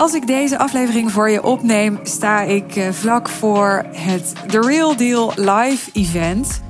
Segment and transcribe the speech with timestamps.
[0.00, 4.96] Als ik deze aflevering voor je opneem, sta ik eh, vlak voor het The Real
[4.96, 6.62] Deal Live Event.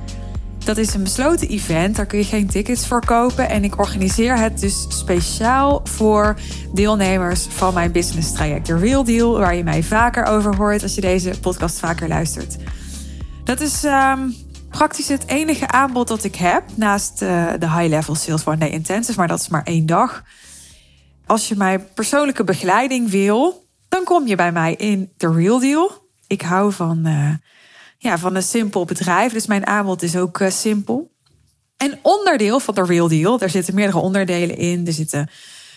[0.65, 3.49] Dat is een besloten event, daar kun je geen tickets voor kopen.
[3.49, 6.35] En ik organiseer het dus speciaal voor
[6.73, 10.95] deelnemers van mijn business traject The Real Deal, waar je mij vaker over hoort als
[10.95, 12.57] je deze podcast vaker luistert.
[13.43, 14.35] Dat is um,
[14.69, 18.69] praktisch het enige aanbod dat ik heb, naast uh, de High Level Sales One Day
[18.69, 20.23] Intensive, maar dat is maar één dag.
[21.31, 25.91] Als je mijn persoonlijke begeleiding wil, dan kom je bij mij in The Real Deal.
[26.27, 27.33] Ik hou van, uh,
[27.97, 31.11] ja, van een simpel bedrijf, dus mijn aanbod is ook uh, simpel.
[31.77, 34.87] En onderdeel van The Real Deal, daar zitten meerdere onderdelen in.
[34.87, 35.29] Er zitten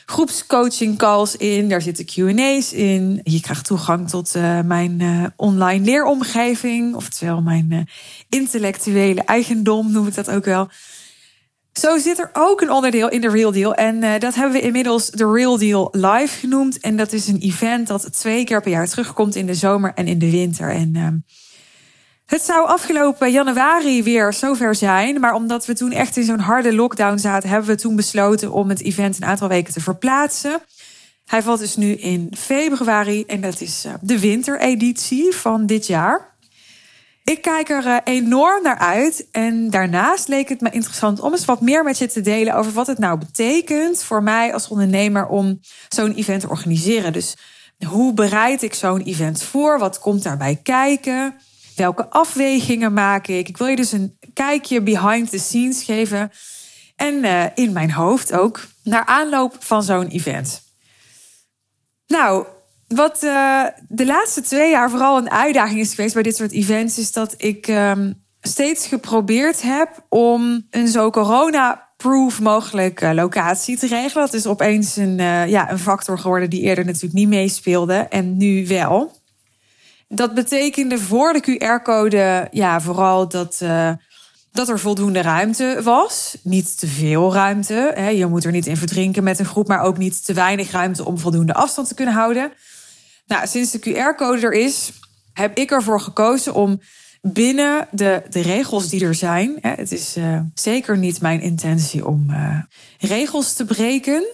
[0.06, 3.20] groepscoaching calls in, daar zitten Q&A's in.
[3.22, 7.88] Je krijgt toegang tot uh, mijn online leeromgeving, oftewel mijn
[8.28, 10.68] intellectuele eigendom noem ik dat ook wel.
[11.80, 13.74] Zo zit er ook een onderdeel in de Real Deal.
[13.74, 16.80] En uh, dat hebben we inmiddels de Real Deal Live genoemd.
[16.80, 20.06] En dat is een event dat twee keer per jaar terugkomt in de zomer en
[20.06, 20.70] in de winter.
[20.70, 21.08] En uh,
[22.26, 25.20] het zou afgelopen januari weer zover zijn.
[25.20, 28.68] Maar omdat we toen echt in zo'n harde lockdown zaten, hebben we toen besloten om
[28.68, 30.60] het event een aantal weken te verplaatsen.
[31.24, 36.33] Hij valt dus nu in februari en dat is uh, de wintereditie van dit jaar.
[37.24, 39.28] Ik kijk er uh, enorm naar uit.
[39.30, 42.72] En daarnaast leek het me interessant om eens wat meer met je te delen over
[42.72, 47.12] wat het nou betekent voor mij als ondernemer om zo'n event te organiseren.
[47.12, 47.36] Dus
[47.86, 49.78] hoe bereid ik zo'n event voor?
[49.78, 51.34] Wat komt daarbij kijken?
[51.76, 53.48] Welke afwegingen maak ik?
[53.48, 56.30] Ik wil je dus een kijkje behind the scenes geven.
[56.96, 60.62] En uh, in mijn hoofd ook naar aanloop van zo'n event.
[62.06, 62.46] Nou,
[62.94, 66.98] wat uh, de laatste twee jaar vooral een uitdaging is geweest bij dit soort events,
[66.98, 73.86] is dat ik um, steeds geprobeerd heb om een zo corona-proof mogelijk uh, locatie te
[73.86, 74.24] regelen.
[74.24, 78.36] Dat is opeens een, uh, ja, een factor geworden die eerder natuurlijk niet meespeelde en
[78.36, 79.22] nu wel.
[80.08, 83.62] Dat betekende voor de QR-code ja, vooral dat,
[84.52, 86.36] dat er voldoende ruimte was.
[86.42, 87.92] Niet te veel ruimte.
[87.94, 88.08] Hè.
[88.08, 91.04] Je moet er niet in verdrinken met een groep, maar ook niet te weinig ruimte
[91.04, 92.52] om voldoende afstand te kunnen houden.
[93.26, 94.92] Nou, sinds de QR-code er is,
[95.32, 96.80] heb ik ervoor gekozen om
[97.22, 99.58] binnen de, de regels die er zijn.
[99.60, 102.58] Hè, het is uh, zeker niet mijn intentie om uh,
[102.98, 104.24] regels te breken.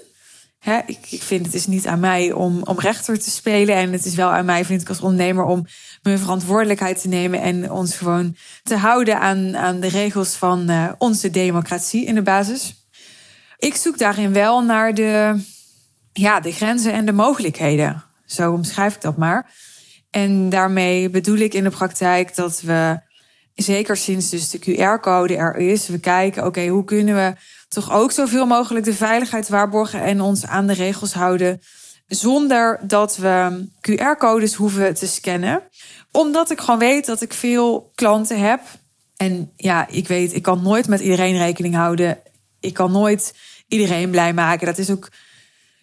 [0.59, 3.75] Hè, ik, ik vind het is niet aan mij om, om rechter te spelen.
[3.75, 5.67] En het is wel aan mij, vind ik als ondernemer, om
[6.03, 7.41] mijn verantwoordelijkheid te nemen.
[7.41, 12.23] En ons gewoon te houden aan, aan de regels van uh, onze democratie in de
[12.23, 12.75] basis.
[13.59, 15.41] Ik zoek daarin wel naar de,
[16.13, 18.05] ja, de grenzen en de mogelijkheden.
[18.31, 19.53] Zo omschrijf ik dat maar.
[20.11, 23.01] En daarmee bedoel ik in de praktijk dat we,
[23.55, 27.35] zeker sinds dus de QR-code er is, we kijken, oké, hoe kunnen we
[27.69, 31.61] toch ook zoveel mogelijk de veiligheid waarborgen en ons aan de regels houden,
[32.07, 35.63] zonder dat we QR-codes hoeven te scannen.
[36.13, 38.61] Omdat ik gewoon weet dat ik veel klanten heb.
[39.17, 42.19] En ja, ik weet, ik kan nooit met iedereen rekening houden.
[42.61, 43.35] Ik kan nooit
[43.69, 44.67] iedereen blij maken.
[44.67, 45.09] Dat is ook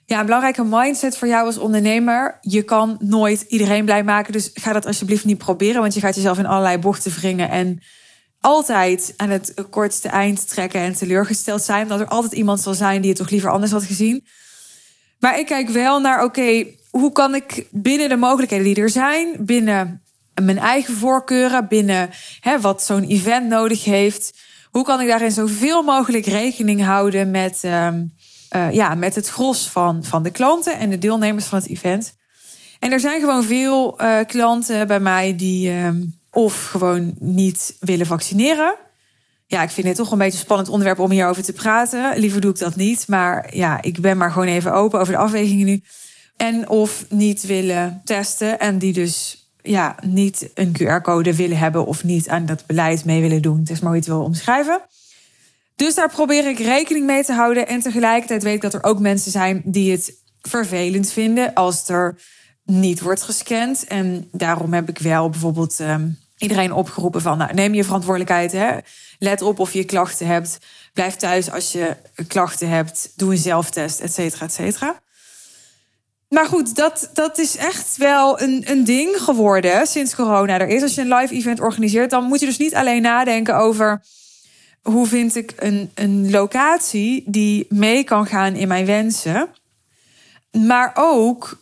[0.07, 2.37] ja, een belangrijke mindset voor jou als ondernemer.
[2.41, 4.33] Je kan nooit iedereen blij maken.
[4.33, 5.81] Dus ga dat alsjeblieft niet proberen.
[5.81, 7.49] Want je gaat jezelf in allerlei bochten wringen.
[7.49, 7.81] En
[8.39, 11.83] altijd aan het kortste eind trekken en teleurgesteld zijn.
[11.83, 14.25] Omdat er altijd iemand zal zijn die het toch liever anders had gezien.
[15.19, 19.35] Maar ik kijk wel naar, oké, hoe kan ik binnen de mogelijkheden die er zijn,
[19.39, 20.01] binnen
[20.41, 22.09] mijn eigen voorkeuren, binnen
[22.39, 24.39] hè, wat zo'n event nodig heeft,
[24.71, 27.61] hoe kan ik daarin zoveel mogelijk rekening houden met.
[27.63, 28.15] Um,
[28.55, 32.15] uh, ja, met het gros van, van de klanten en de deelnemers van het event.
[32.79, 35.89] En er zijn gewoon veel uh, klanten bij mij die uh,
[36.31, 38.75] of gewoon niet willen vaccineren.
[39.45, 42.19] Ja, ik vind het toch een beetje een spannend onderwerp om hierover te praten.
[42.19, 43.07] Liever doe ik dat niet.
[43.07, 45.83] Maar ja, ik ben maar gewoon even open over de afwegingen nu.
[46.37, 52.03] En of niet willen testen en die dus ja, niet een QR-code willen hebben of
[52.03, 53.59] niet aan dat beleid mee willen doen.
[53.59, 54.81] Het is maar hoe wil omschrijven.
[55.77, 57.67] Dus daar probeer ik rekening mee te houden.
[57.67, 62.19] En tegelijkertijd weet ik dat er ook mensen zijn die het vervelend vinden als er
[62.63, 63.83] niet wordt gescand.
[63.87, 68.51] En daarom heb ik wel bijvoorbeeld um, iedereen opgeroepen van nou, neem je verantwoordelijkheid.
[68.51, 68.77] Hè?
[69.19, 70.57] Let op of je klachten hebt.
[70.93, 71.95] Blijf thuis als je
[72.27, 73.11] klachten hebt.
[73.15, 74.99] Doe een zelftest, et cetera, et cetera.
[76.29, 80.81] Maar goed, dat, dat is echt wel een, een ding geworden sinds corona er is.
[80.81, 84.01] Als je een live event organiseert, dan moet je dus niet alleen nadenken over
[84.87, 89.47] hoe vind ik een, een locatie die mee kan gaan in mijn wensen.
[90.51, 91.61] Maar ook,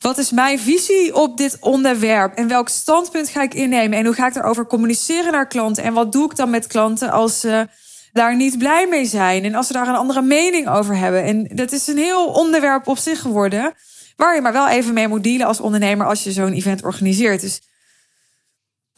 [0.00, 2.34] wat is mijn visie op dit onderwerp?
[2.34, 3.98] En welk standpunt ga ik innemen?
[3.98, 5.82] En hoe ga ik daarover communiceren naar klanten?
[5.82, 7.68] En wat doe ik dan met klanten als ze
[8.12, 9.44] daar niet blij mee zijn?
[9.44, 11.24] En als ze daar een andere mening over hebben?
[11.24, 13.74] En dat is een heel onderwerp op zich geworden.
[14.16, 17.40] Waar je maar wel even mee moet dealen als ondernemer als je zo'n event organiseert.
[17.40, 17.60] Dus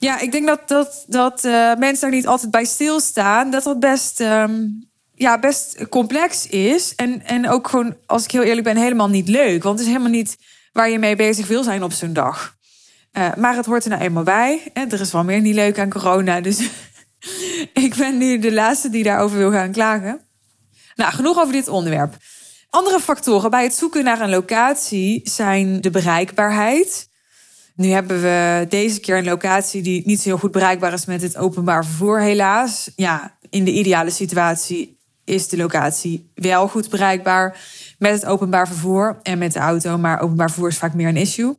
[0.04, 3.50] ja, ik denk dat, dat, dat uh, mensen daar niet altijd bij stilstaan.
[3.50, 6.94] Dat dat best, um, ja, best complex is.
[6.94, 9.62] En, en ook gewoon, als ik heel eerlijk ben, helemaal niet leuk.
[9.62, 10.36] Want het is helemaal niet
[10.72, 12.56] waar je mee bezig wil zijn op zo'n dag.
[13.12, 14.70] Uh, maar het hoort er nou eenmaal bij.
[14.72, 16.40] En er is wel meer niet leuk aan corona.
[16.40, 16.58] Dus
[17.86, 20.20] ik ben nu de laatste die daarover wil gaan klagen.
[20.94, 22.16] Nou, genoeg over dit onderwerp.
[22.70, 27.08] Andere factoren bij het zoeken naar een locatie zijn de bereikbaarheid.
[27.74, 31.22] Nu hebben we deze keer een locatie die niet zo heel goed bereikbaar is met
[31.22, 32.90] het openbaar vervoer, helaas.
[32.96, 37.58] Ja, in de ideale situatie is de locatie wel goed bereikbaar
[37.98, 41.16] met het openbaar vervoer en met de auto, maar openbaar vervoer is vaak meer een
[41.16, 41.56] issue.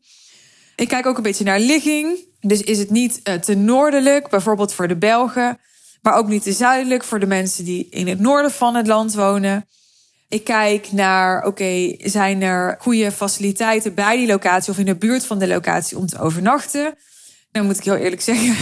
[0.76, 2.18] Ik kijk ook een beetje naar ligging.
[2.40, 5.60] Dus is het niet eh, te noordelijk, bijvoorbeeld voor de Belgen,
[6.02, 9.14] maar ook niet te zuidelijk voor de mensen die in het noorden van het land
[9.14, 9.68] wonen.
[10.28, 15.26] Ik kijk naar, oké, zijn er goede faciliteiten bij die locatie of in de buurt
[15.26, 16.96] van de locatie om te overnachten?
[17.52, 18.56] Dan moet ik heel eerlijk zeggen,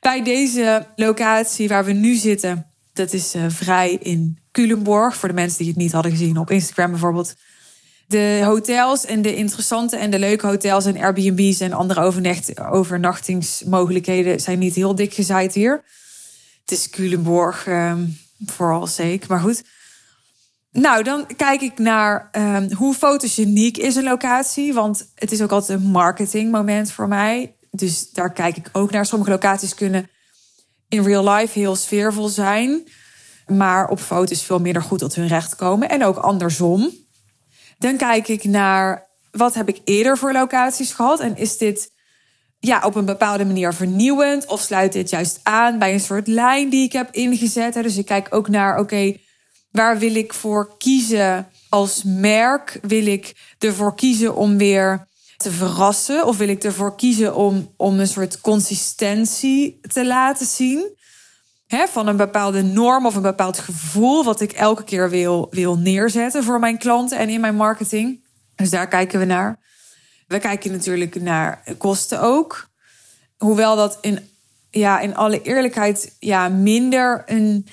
[0.00, 5.16] bij deze locatie waar we nu zitten, dat is uh, vrij in Culemborg.
[5.16, 7.34] Voor de mensen die het niet hadden gezien op Instagram bijvoorbeeld.
[8.06, 12.00] De hotels en de interessante en de leuke hotels en Airbnb's en andere
[12.70, 15.84] overnachtingsmogelijkheden zijn niet heel dik gezaaid hier.
[16.60, 19.28] Het is Culemborg, um, vooral zeker.
[19.28, 19.62] Maar goed.
[20.70, 24.74] Nou, dan kijk ik naar um, hoe fotogeniek is een locatie.
[24.74, 27.56] Want het is ook altijd een marketingmoment voor mij.
[27.70, 29.06] Dus daar kijk ik ook naar.
[29.06, 30.10] Sommige locaties kunnen
[30.88, 32.88] in real life heel sfeervol zijn.
[33.46, 35.88] Maar op foto's veel minder goed tot hun recht komen.
[35.88, 36.90] En ook andersom.
[37.78, 41.20] Dan kijk ik naar wat heb ik eerder voor locaties gehad.
[41.20, 41.90] En is dit
[42.58, 44.46] ja, op een bepaalde manier vernieuwend?
[44.46, 47.74] Of sluit dit juist aan bij een soort lijn die ik heb ingezet?
[47.74, 49.16] Dus ik kijk ook naar, oké,
[49.70, 52.78] waar wil ik voor kiezen als merk?
[52.82, 55.06] Wil ik ervoor kiezen om weer
[55.36, 56.26] te verrassen?
[56.26, 60.96] Of wil ik ervoor kiezen om, om een soort consistentie te laten zien?
[61.68, 66.44] van een bepaalde norm of een bepaald gevoel, wat ik elke keer wil, wil neerzetten
[66.44, 68.24] voor mijn klanten en in mijn marketing.
[68.54, 69.58] Dus daar kijken we naar.
[70.26, 72.68] We kijken natuurlijk naar kosten ook.
[73.36, 74.28] Hoewel dat in,
[74.70, 77.66] ja, in alle eerlijkheid ja, minder een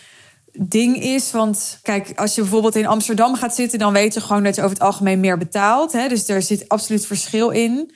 [0.58, 1.32] ding is.
[1.32, 4.62] Want kijk, als je bijvoorbeeld in Amsterdam gaat zitten, dan weet je gewoon dat je
[4.62, 5.92] over het algemeen meer betaalt.
[5.92, 6.08] Hè?
[6.08, 7.92] Dus er zit absoluut verschil in.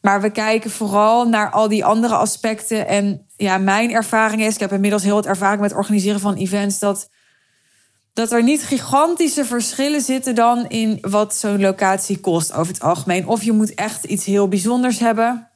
[0.00, 2.88] Maar we kijken vooral naar al die andere aspecten.
[2.88, 6.78] En ja, mijn ervaring is, ik heb inmiddels heel wat ervaring met organiseren van events,
[6.78, 7.10] dat,
[8.12, 13.26] dat er niet gigantische verschillen zitten dan in wat zo'n locatie kost over het algemeen.
[13.26, 15.48] Of je moet echt iets heel bijzonders hebben.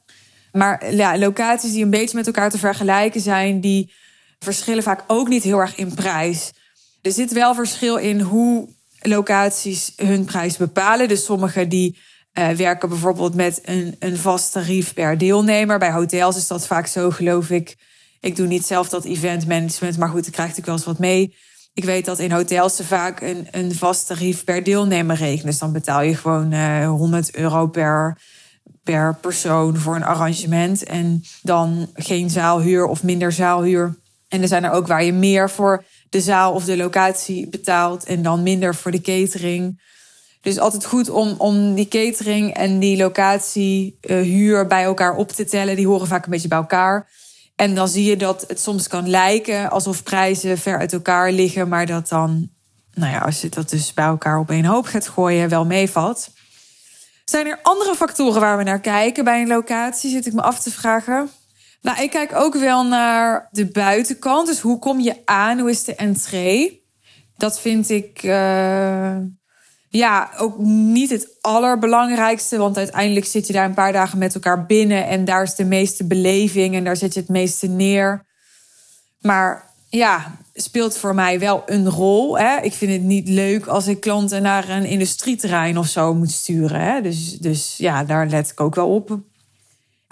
[0.51, 3.93] Maar ja, locaties die een beetje met elkaar te vergelijken zijn, die
[4.43, 6.51] verschillen vaak ook niet heel erg in prijs.
[7.01, 8.69] Er zit wel verschil in hoe
[9.01, 11.07] locaties hun prijs bepalen.
[11.07, 11.97] Dus sommige die
[12.33, 15.79] uh, werken bijvoorbeeld met een, een vast tarief per deelnemer.
[15.79, 17.75] Bij hotels is dat vaak zo, geloof ik.
[18.19, 20.99] Ik doe niet zelf dat event management, maar goed, ik krijg ik wel eens wat
[20.99, 21.35] mee.
[21.73, 25.45] Ik weet dat in hotels ze vaak een, een vast tarief per deelnemer rekenen.
[25.45, 28.17] Dus dan betaal je gewoon uh, eh, 100 euro per,
[28.83, 30.83] per persoon voor een arrangement.
[30.83, 34.01] En dan geen zaalhuur of minder zaalhuur.
[34.33, 38.03] En er zijn er ook waar je meer voor de zaal of de locatie betaalt
[38.03, 39.81] en dan minder voor de catering.
[40.41, 45.31] Dus altijd goed om, om die catering en die locatie uh, huur bij elkaar op
[45.31, 45.75] te tellen.
[45.75, 47.09] Die horen vaak een beetje bij elkaar.
[47.55, 51.67] En dan zie je dat het soms kan lijken alsof prijzen ver uit elkaar liggen,
[51.67, 52.49] maar dat dan,
[52.93, 56.29] nou ja, als je dat dus bij elkaar op één hoop gaat gooien, wel meevalt.
[57.25, 60.09] Zijn er andere factoren waar we naar kijken bij een locatie?
[60.09, 61.29] Zit ik me af te vragen.
[61.83, 64.47] Nou, ik kijk ook wel naar de buitenkant.
[64.47, 65.59] Dus hoe kom je aan?
[65.59, 66.83] Hoe is de entree?
[67.37, 68.23] Dat vind ik.
[68.23, 69.17] Uh
[69.89, 72.57] ja, ook niet het allerbelangrijkste.
[72.57, 75.07] Want uiteindelijk zit je daar een paar dagen met elkaar binnen.
[75.07, 78.25] En daar is de meeste beleving en daar zit je het meeste neer.
[79.21, 82.37] Maar ja, speelt voor mij wel een rol.
[82.37, 82.61] Hè?
[82.61, 86.81] Ik vind het niet leuk als ik klanten naar een industrieterrein of zo moet sturen.
[86.81, 87.01] Hè?
[87.01, 89.19] Dus, dus ja, daar let ik ook wel op.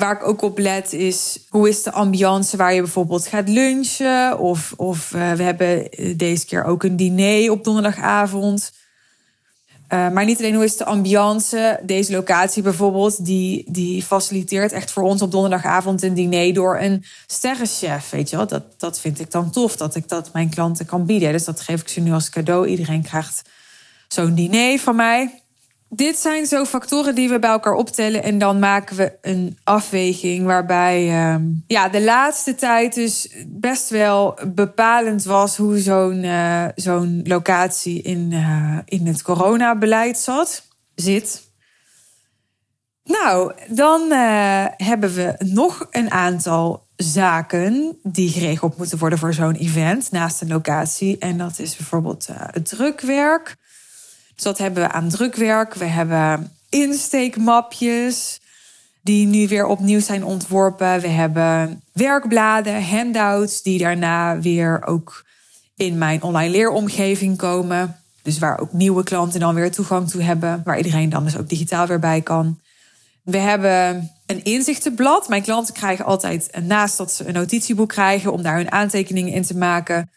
[0.02, 4.40] Waar ik ook op let is hoe is de ambiance waar je bijvoorbeeld gaat lunchen.
[4.40, 8.72] Of, of uh, we hebben deze keer ook een diner op donderdagavond.
[9.94, 11.80] Uh, maar niet alleen hoe is de ambiance.
[11.84, 17.04] Deze locatie bijvoorbeeld, die, die faciliteert echt voor ons op donderdagavond een diner door een
[17.28, 18.10] sterrenchef.
[18.10, 21.06] Weet je wel, dat, dat vind ik dan tof dat ik dat mijn klanten kan
[21.06, 21.32] bieden.
[21.32, 22.68] Dus dat geef ik ze nu als cadeau.
[22.68, 23.42] Iedereen krijgt
[24.08, 25.41] zo'n diner van mij
[25.94, 28.24] dit zijn zo factoren die we bij elkaar optellen.
[28.24, 31.36] En dan maken we een afweging waarbij uh,
[31.68, 38.32] ja, de laatste tijd dus best wel bepalend was hoe zo'n uh, zo'n locatie in,
[38.32, 41.50] uh, in het coronabeleid zat, zit.
[43.04, 49.56] Nou, dan uh, hebben we nog een aantal zaken die geregeld moeten worden voor zo'n
[49.56, 51.18] event naast een locatie.
[51.18, 53.60] En dat is bijvoorbeeld het drukwerk.
[54.42, 55.74] Dus dat hebben we aan drukwerk.
[55.74, 58.40] We hebben insteekmapjes
[59.02, 61.02] die nu weer opnieuw zijn ontworpen.
[61.02, 65.26] We hebben werkbladen, handouts die daarna weer ook
[65.76, 68.00] in mijn online leeromgeving komen.
[68.22, 71.50] Dus waar ook nieuwe klanten dan weer toegang toe hebben, waar iedereen dan dus ook
[71.50, 72.60] digitaal weer bij kan.
[73.24, 75.28] We hebben een inzichtenblad.
[75.28, 79.44] Mijn klanten krijgen altijd, naast dat ze een notitieboek krijgen om daar hun aantekeningen in
[79.44, 80.10] te maken,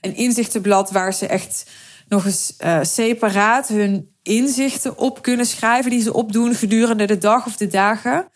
[0.00, 1.64] een inzichtenblad waar ze echt
[2.12, 7.46] nog eens uh, separaat hun inzichten op kunnen schrijven die ze opdoen gedurende de dag
[7.46, 8.28] of de dagen.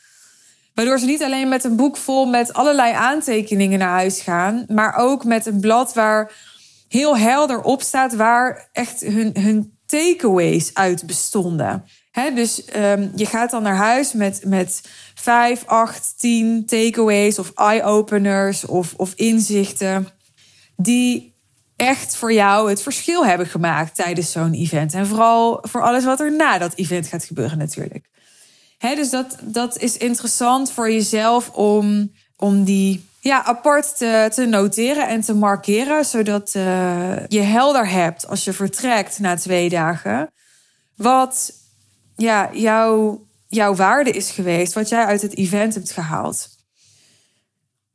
[0.75, 4.97] Waardoor ze niet alleen met een boek vol met allerlei aantekeningen naar huis gaan, maar
[4.97, 6.33] ook met een blad waar
[6.89, 11.85] heel helder op staat waar echt hun, hun takeaways uit bestonden.
[12.35, 14.81] dus um, je gaat dan naar huis met, met
[15.15, 20.09] vijf, acht, tien takeaways of eye-openers of, of inzichten
[20.77, 21.36] die
[21.77, 24.95] echt voor jou het verschil hebben gemaakt tijdens zo'n event.
[24.95, 28.05] En vooral voor alles wat er na dat event gaat gebeuren natuurlijk.
[28.79, 35.09] dus dat, dat is interessant voor jezelf om, om die ja, apart te, te noteren
[35.09, 40.31] en te markeren, zodat uh, je helder hebt als je vertrekt na twee dagen.
[40.95, 41.53] Wat
[42.17, 46.56] ja, jouw, jouw waarde is geweest, wat jij uit het event hebt gehaald.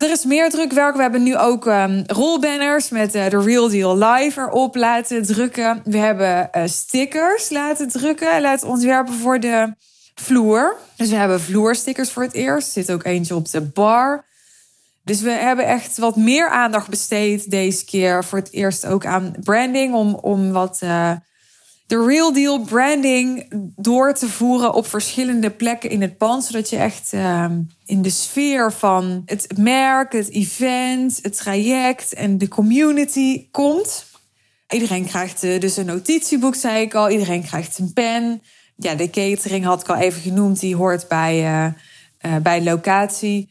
[0.01, 0.95] Er is meer drukwerk.
[0.95, 5.81] We hebben nu ook um, rolbanners met uh, de Real Deal Live erop laten drukken.
[5.83, 9.73] We hebben uh, stickers laten drukken, laten ontwerpen voor de
[10.15, 10.77] vloer.
[10.95, 12.67] Dus we hebben vloerstickers voor het eerst.
[12.67, 14.25] Er zit ook eentje op de bar.
[15.03, 18.23] Dus we hebben echt wat meer aandacht besteed deze keer.
[18.23, 19.93] Voor het eerst ook aan branding.
[19.93, 21.11] Om, om wat uh,
[21.91, 23.45] de real deal branding
[23.75, 26.43] door te voeren op verschillende plekken in het pand.
[26.43, 27.45] Zodat je echt uh,
[27.85, 34.05] in de sfeer van het merk, het event, het traject en de community komt.
[34.69, 37.09] Iedereen krijgt uh, dus een notitieboek, zei ik al.
[37.09, 38.41] Iedereen krijgt een pen.
[38.75, 40.59] Ja, de catering had ik al even genoemd.
[40.59, 41.65] Die hoort bij,
[42.21, 43.49] uh, bij locatie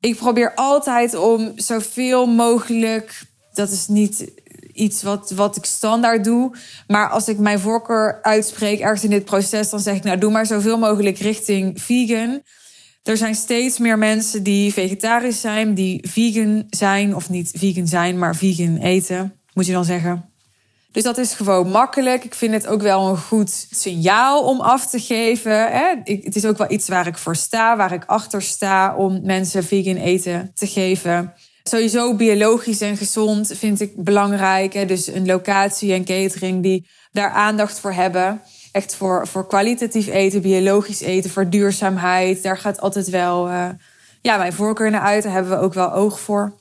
[0.00, 3.22] ik probeer altijd om zoveel mogelijk.
[3.52, 4.32] Dat is niet
[4.74, 6.56] iets wat, wat ik standaard doe.
[6.86, 10.30] Maar als ik mijn voorkeur uitspreek ergens in dit proces, dan zeg ik nou doe
[10.30, 12.42] maar zoveel mogelijk richting vegan.
[13.02, 18.18] Er zijn steeds meer mensen die vegetarisch zijn, die vegan zijn, of niet vegan zijn,
[18.18, 20.32] maar vegan eten, moet je dan zeggen.
[20.94, 22.24] Dus dat is gewoon makkelijk.
[22.24, 25.72] Ik vind het ook wel een goed signaal om af te geven.
[25.72, 25.94] Hè?
[26.04, 29.64] het is ook wel iets waar ik voor sta, waar ik achter sta om mensen
[29.64, 31.32] vegan eten te geven.
[31.68, 34.72] Sowieso biologisch en gezond vind ik belangrijk.
[34.72, 34.84] Hè?
[34.84, 38.42] Dus een locatie en catering die daar aandacht voor hebben.
[38.72, 42.42] Echt voor, voor kwalitatief eten, biologisch eten, voor duurzaamheid.
[42.42, 43.68] Daar gaat altijd wel uh,
[44.20, 45.22] ja, mijn voorkeur naar uit.
[45.22, 46.52] Daar hebben we ook wel oog voor.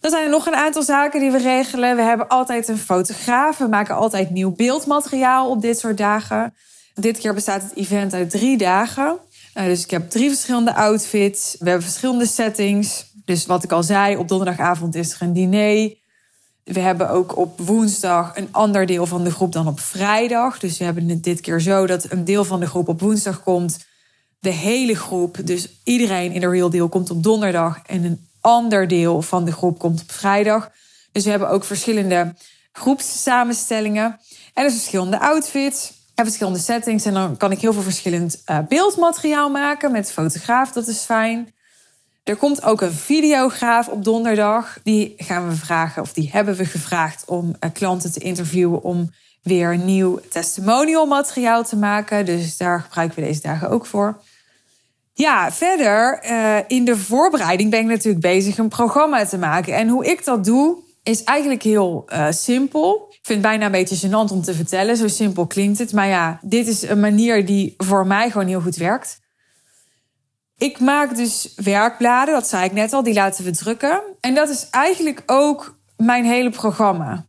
[0.00, 1.96] Dan zijn er nog een aantal zaken die we regelen.
[1.96, 3.58] We hebben altijd een fotograaf.
[3.58, 6.54] We maken altijd nieuw beeldmateriaal op dit soort dagen.
[6.94, 9.18] Dit keer bestaat het event uit drie dagen.
[9.54, 11.56] Uh, dus ik heb drie verschillende outfits.
[11.58, 13.09] We hebben verschillende settings.
[13.30, 15.94] Dus wat ik al zei, op donderdagavond is er een diner.
[16.64, 20.58] We hebben ook op woensdag een ander deel van de groep dan op vrijdag.
[20.58, 23.42] Dus we hebben het dit keer zo dat een deel van de groep op woensdag
[23.42, 23.86] komt.
[24.38, 27.80] De hele groep, dus iedereen in de Real Deal, komt op donderdag.
[27.86, 30.70] En een ander deel van de groep komt op vrijdag.
[31.12, 32.34] Dus we hebben ook verschillende
[32.72, 34.20] groepssamenstellingen.
[34.54, 37.04] En verschillende outfits en verschillende settings.
[37.04, 40.72] En dan kan ik heel veel verschillend uh, beeldmateriaal maken met fotograaf.
[40.72, 41.58] Dat is fijn.
[42.22, 44.78] Er komt ook een videograaf op donderdag.
[44.82, 49.10] Die gaan we vragen, of die hebben we gevraagd om uh, klanten te interviewen om
[49.42, 52.24] weer nieuw testimonial materiaal te maken.
[52.26, 54.20] Dus daar gebruiken we deze dagen ook voor.
[55.12, 59.74] Ja, verder uh, in de voorbereiding ben ik natuurlijk bezig een programma te maken.
[59.74, 63.06] En hoe ik dat doe, is eigenlijk heel uh, simpel.
[63.10, 64.96] Ik vind het bijna een beetje gênant om te vertellen.
[64.96, 65.92] Zo simpel klinkt het.
[65.92, 69.18] Maar ja, dit is een manier die voor mij gewoon heel goed werkt.
[70.60, 74.00] Ik maak dus werkbladen, dat zei ik net al, die laten we drukken.
[74.20, 77.24] En dat is eigenlijk ook mijn hele programma.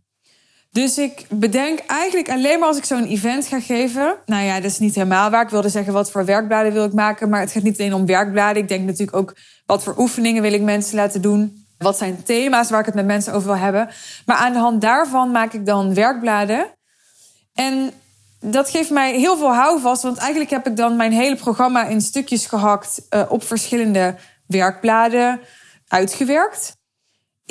[0.71, 4.15] Dus ik bedenk eigenlijk alleen maar als ik zo'n event ga geven.
[4.25, 5.43] Nou ja, dat is niet helemaal waar.
[5.43, 7.29] Ik wilde zeggen wat voor werkbladen wil ik maken.
[7.29, 8.61] Maar het gaat niet alleen om werkbladen.
[8.61, 9.35] Ik denk natuurlijk ook
[9.65, 11.65] wat voor oefeningen wil ik mensen laten doen.
[11.77, 13.89] Wat zijn thema's waar ik het met mensen over wil hebben.
[14.25, 16.65] Maar aan de hand daarvan maak ik dan werkbladen.
[17.53, 17.91] En
[18.41, 20.03] dat geeft mij heel veel houvast.
[20.03, 24.15] Want eigenlijk heb ik dan mijn hele programma in stukjes gehakt uh, op verschillende
[24.48, 25.39] werkbladen
[25.88, 26.79] uitgewerkt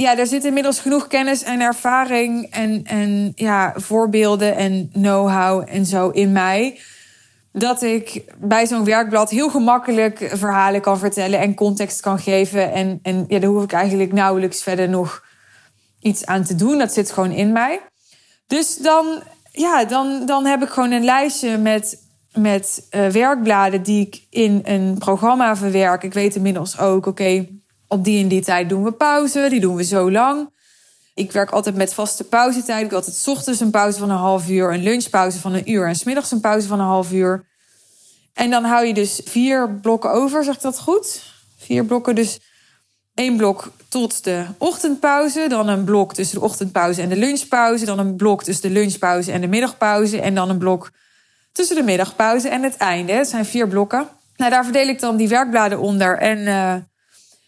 [0.00, 5.86] ja, er zit inmiddels genoeg kennis en ervaring en, en ja, voorbeelden en know-how en
[5.86, 6.80] zo in mij.
[7.52, 12.72] dat ik bij zo'n werkblad heel gemakkelijk verhalen kan vertellen en context kan geven.
[12.72, 15.24] En, en ja, daar hoef ik eigenlijk nauwelijks verder nog
[16.00, 16.78] iets aan te doen.
[16.78, 17.80] Dat zit gewoon in mij.
[18.46, 22.02] Dus dan, ja, dan, dan heb ik gewoon een lijstje met,
[22.32, 26.02] met uh, werkbladen die ik in een programma verwerk.
[26.02, 27.46] Ik weet inmiddels ook, oké,
[27.88, 29.46] op die en die tijd doen we pauze.
[29.48, 30.50] Die doen we zo lang.
[31.14, 32.84] Ik werk altijd met vaste pauzetijd.
[32.84, 35.86] Ik heb altijd ochtends een pauze van een half uur, een lunchpauze van een uur
[35.86, 37.48] en smiddags een pauze van een half uur.
[38.34, 41.22] En dan hou je dus vier blokken over, zeg ik dat goed?
[41.58, 42.40] Vier blokken, dus
[43.14, 47.98] één blok tot de ochtendpauze, dan een blok tussen de ochtendpauze en de lunchpauze, dan
[47.98, 50.90] een blok tussen de lunchpauze en de middagpauze en dan een blok
[51.52, 53.12] tussen de middagpauze en het einde.
[53.12, 54.08] Het zijn vier blokken.
[54.36, 56.74] Nou, daar verdeel ik dan die werkbladen onder en uh,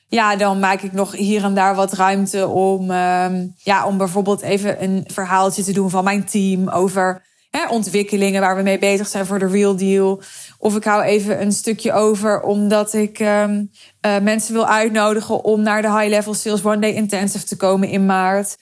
[0.08, 3.26] ja, dan maak ik nog hier en daar wat ruimte om, uh,
[3.56, 8.56] ja, om bijvoorbeeld even een verhaaltje te doen van mijn team over hè, ontwikkelingen waar
[8.56, 10.22] we mee bezig zijn voor de Real Deal.
[10.62, 13.70] Of ik hou even een stukje over omdat ik um,
[14.06, 17.88] uh, mensen wil uitnodigen om naar de High Level Sales One Day Intensive te komen
[17.88, 18.56] in maart.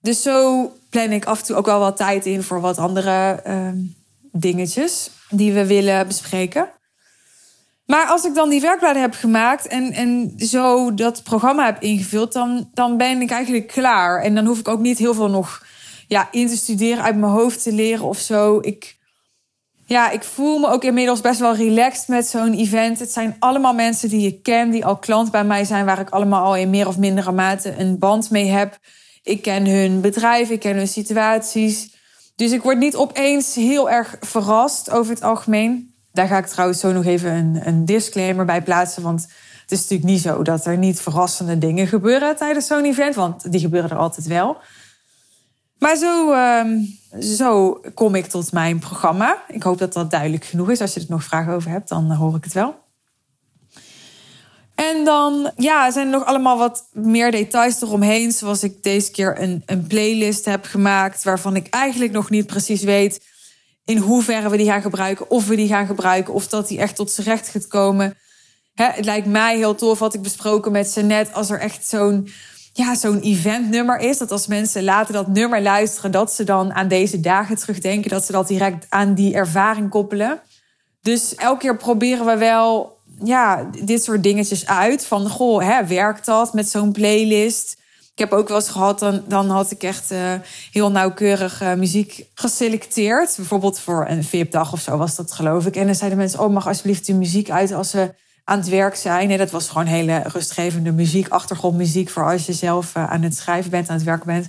[0.00, 3.42] Dus zo plan ik af en toe ook wel wat tijd in voor wat andere
[3.46, 3.94] um,
[4.32, 6.68] dingetjes die we willen bespreken.
[7.86, 12.32] Maar als ik dan die werkbladen heb gemaakt en, en zo dat programma heb ingevuld,
[12.32, 14.22] dan, dan ben ik eigenlijk klaar.
[14.22, 15.66] En dan hoef ik ook niet heel veel nog
[16.06, 18.58] ja, in te studeren, uit mijn hoofd te leren of zo.
[18.60, 18.98] Ik,
[19.90, 22.98] ja, ik voel me ook inmiddels best wel relaxed met zo'n event.
[22.98, 26.10] Het zijn allemaal mensen die ik ken, die al klant bij mij zijn, waar ik
[26.10, 28.78] allemaal al in meer of mindere mate een band mee heb.
[29.22, 31.94] Ik ken hun bedrijf, ik ken hun situaties.
[32.36, 35.94] Dus ik word niet opeens heel erg verrast over het algemeen.
[36.12, 39.02] Daar ga ik trouwens zo nog even een, een disclaimer bij plaatsen.
[39.02, 39.22] Want
[39.62, 43.14] het is natuurlijk niet zo dat er niet verrassende dingen gebeuren tijdens zo'n event.
[43.14, 44.56] Want die gebeuren er altijd wel.
[45.80, 46.64] Maar zo, uh,
[47.20, 49.42] zo kom ik tot mijn programma.
[49.48, 50.80] Ik hoop dat dat duidelijk genoeg is.
[50.80, 52.78] Als je er nog vragen over hebt, dan hoor ik het wel.
[54.74, 58.32] En dan ja, zijn er nog allemaal wat meer details eromheen.
[58.32, 61.22] Zoals ik deze keer een, een playlist heb gemaakt.
[61.22, 63.20] Waarvan ik eigenlijk nog niet precies weet
[63.84, 65.30] in hoeverre we die gaan gebruiken.
[65.30, 66.34] Of we die gaan gebruiken.
[66.34, 68.18] Of dat die echt tot zijn recht gaat komen.
[68.74, 71.32] het lijkt mij heel tof, wat ik besproken met ze net.
[71.32, 72.28] Als er echt zo'n
[72.72, 74.18] ja, zo'n eventnummer is.
[74.18, 78.10] Dat als mensen later dat nummer luisteren, dat ze dan aan deze dagen terugdenken.
[78.10, 80.40] Dat ze dat direct aan die ervaring koppelen.
[81.02, 85.06] Dus elke keer proberen we wel ja, dit soort dingetjes uit.
[85.06, 87.78] Van, goh, hè, werkt dat met zo'n playlist?
[88.12, 90.32] Ik heb ook wel eens gehad, dan, dan had ik echt uh,
[90.72, 93.34] heel nauwkeurig uh, muziek geselecteerd.
[93.36, 95.76] Bijvoorbeeld voor een VIP-dag of zo was dat, geloof ik.
[95.76, 98.96] En dan zeiden mensen, oh, mag alsjeblieft die muziek uit als we aan het werk
[98.96, 99.38] zijn.
[99.38, 102.10] Dat was gewoon hele rustgevende muziek, achtergrondmuziek...
[102.10, 104.48] voor als je zelf uh, aan het schrijven bent, aan het werk bent.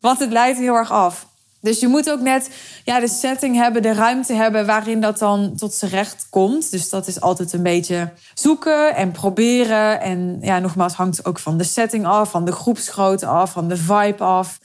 [0.00, 1.26] Want het leidt heel erg af.
[1.60, 2.50] Dus je moet ook net
[2.84, 6.70] ja, de setting hebben, de ruimte hebben waarin dat dan tot zijn recht komt.
[6.70, 10.00] Dus dat is altijd een beetje zoeken en proberen.
[10.00, 13.76] En ja, nogmaals, hangt ook van de setting af, van de groepsgrootte af, van de
[13.76, 14.58] vibe af.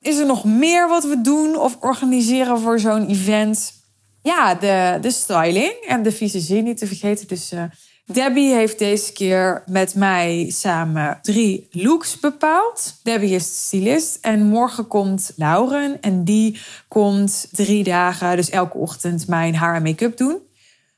[0.00, 3.72] Is er nog meer wat we doen of organiseren voor zo'n event?
[4.22, 4.54] Ja,
[5.00, 7.28] de, styling en de visagie niet te vergeten.
[7.28, 7.62] Dus uh,
[8.04, 13.00] Debbie heeft deze keer met mij samen drie looks bepaald.
[13.02, 18.78] Debbie is de stylist en morgen komt Lauren en die komt drie dagen, dus elke
[18.78, 20.38] ochtend mijn haar en make-up doen.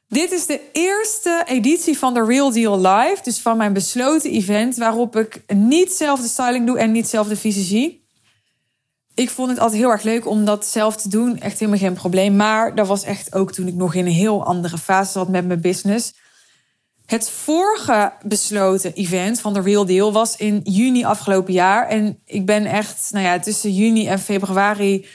[0.09, 4.77] Dit is de eerste editie van de Real Deal Live, dus van mijn besloten event,
[4.77, 8.02] waarop ik niet zelf de styling doe en niet zelf de visagie.
[9.15, 11.93] Ik vond het altijd heel erg leuk om dat zelf te doen, echt helemaal geen
[11.93, 12.37] probleem.
[12.37, 15.47] Maar dat was echt ook toen ik nog in een heel andere fase zat met
[15.47, 16.13] mijn business.
[17.07, 21.89] Het vorige besloten event van de Real Deal was in juni afgelopen jaar.
[21.89, 25.07] En ik ben echt, nou ja, tussen juni en februari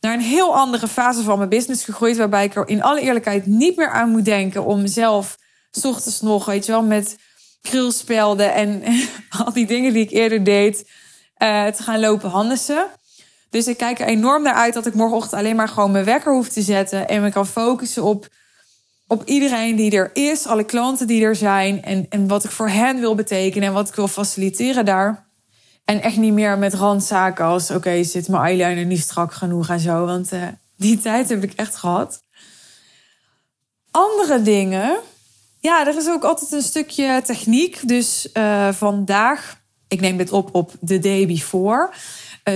[0.00, 2.16] naar een heel andere fase van mijn business gegroeid.
[2.16, 5.38] Waarbij ik er in alle eerlijkheid niet meer aan moet denken om zelf
[5.70, 7.16] s ochtends nog, weet je wel, met
[7.62, 8.82] krulspelden en
[9.44, 10.90] al die dingen die ik eerder deed,
[11.38, 12.86] uh, te gaan lopen handelen.
[13.50, 16.32] Dus ik kijk er enorm naar uit dat ik morgenochtend alleen maar gewoon mijn wekker
[16.32, 18.28] hoef te zetten en me kan focussen op
[19.08, 22.68] op iedereen die er is, alle klanten die er zijn en, en wat ik voor
[22.68, 25.26] hen wil betekenen en wat ik wil faciliteren daar.
[25.84, 29.80] En echt niet meer met randzaken als: oké, zit mijn eyeliner niet strak genoeg en
[29.80, 30.06] zo.
[30.06, 30.42] Want uh,
[30.76, 32.20] die tijd heb ik echt gehad.
[33.90, 34.98] Andere dingen.
[35.60, 37.88] Ja, er is ook altijd een stukje techniek.
[37.88, 41.90] Dus uh, vandaag, ik neem dit op op de day before,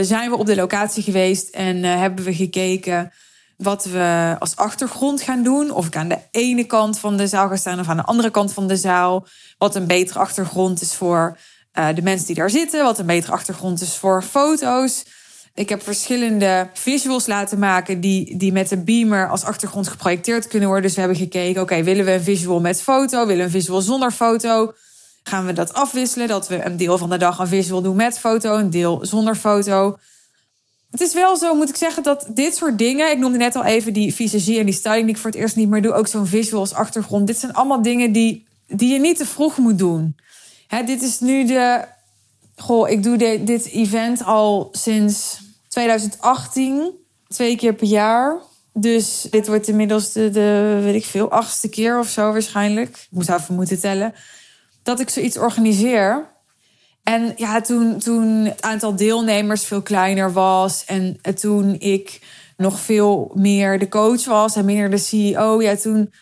[0.00, 3.12] zijn we op de locatie geweest en hebben we gekeken
[3.56, 5.70] wat we als achtergrond gaan doen.
[5.70, 8.30] Of ik aan de ene kant van de zaal ga staan of aan de andere
[8.30, 9.26] kant van de zaal.
[9.58, 11.38] Wat een betere achtergrond is voor
[11.78, 12.84] uh, de mensen die daar zitten.
[12.84, 15.04] Wat een betere achtergrond is voor foto's.
[15.54, 20.68] Ik heb verschillende visuals laten maken die, die met de beamer als achtergrond geprojecteerd kunnen
[20.68, 20.86] worden.
[20.86, 23.18] Dus we hebben gekeken, oké, willen we een visual met foto?
[23.18, 24.72] Willen we een visual zonder foto?
[25.22, 26.28] Gaan we dat afwisselen?
[26.28, 29.34] Dat we een deel van de dag een visual doen met foto, een deel zonder
[29.34, 29.98] foto.
[30.90, 33.10] Het is wel zo, moet ik zeggen, dat dit soort dingen...
[33.10, 35.56] Ik noemde net al even die visagie en die styling die ik voor het eerst
[35.56, 35.92] niet meer doe.
[35.92, 37.26] Ook zo'n visual als achtergrond.
[37.26, 40.16] Dit zijn allemaal dingen die, die je niet te vroeg moet doen.
[40.66, 41.84] Hè, dit is nu de...
[42.56, 46.90] Goh, ik doe dit event al sinds 2018.
[47.28, 48.40] Twee keer per jaar.
[48.72, 52.88] Dus dit wordt inmiddels de, de, weet ik veel, achtste keer of zo waarschijnlijk.
[52.88, 54.14] Ik moet even moeten tellen.
[54.82, 56.28] Dat ik zoiets organiseer.
[57.02, 60.84] En ja, toen, toen het aantal deelnemers veel kleiner was.
[60.84, 62.20] En toen ik
[62.56, 65.62] nog veel meer de coach was en minder de CEO.
[65.62, 66.12] Ja, toen,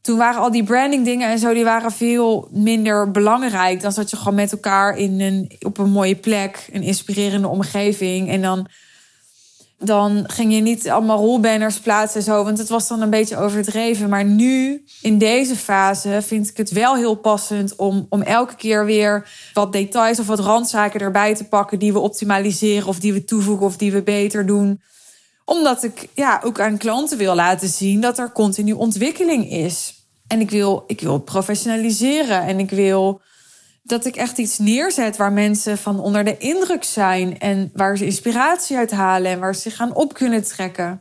[0.00, 3.80] toen waren al die branding dingen en zo, die waren veel minder belangrijk.
[3.80, 8.28] Dan zat je gewoon met elkaar in een, op een mooie plek, een inspirerende omgeving.
[8.28, 8.68] En dan
[9.78, 13.36] dan ging je niet allemaal rolbanners plaatsen en zo, want het was dan een beetje
[13.36, 14.08] overdreven.
[14.08, 18.84] Maar nu, in deze fase, vind ik het wel heel passend om, om elke keer
[18.84, 23.24] weer wat details of wat randzaken erbij te pakken die we optimaliseren of die we
[23.24, 24.80] toevoegen of die we beter doen.
[25.44, 29.94] Omdat ik ja, ook aan klanten wil laten zien dat er continu ontwikkeling is.
[30.26, 33.20] En ik wil, ik wil professionaliseren en ik wil
[33.86, 38.04] dat ik echt iets neerzet waar mensen van onder de indruk zijn en waar ze
[38.04, 41.00] inspiratie uit halen en waar ze zich gaan op kunnen trekken.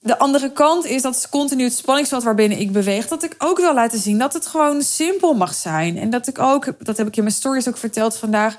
[0.00, 3.08] De andere kant is dat is continu het spanningsveld waarbinnen ik beweeg.
[3.08, 5.98] Dat ik ook wil laten zien dat het gewoon simpel mag zijn.
[5.98, 8.56] En dat ik ook, dat heb ik in mijn stories ook verteld vandaag,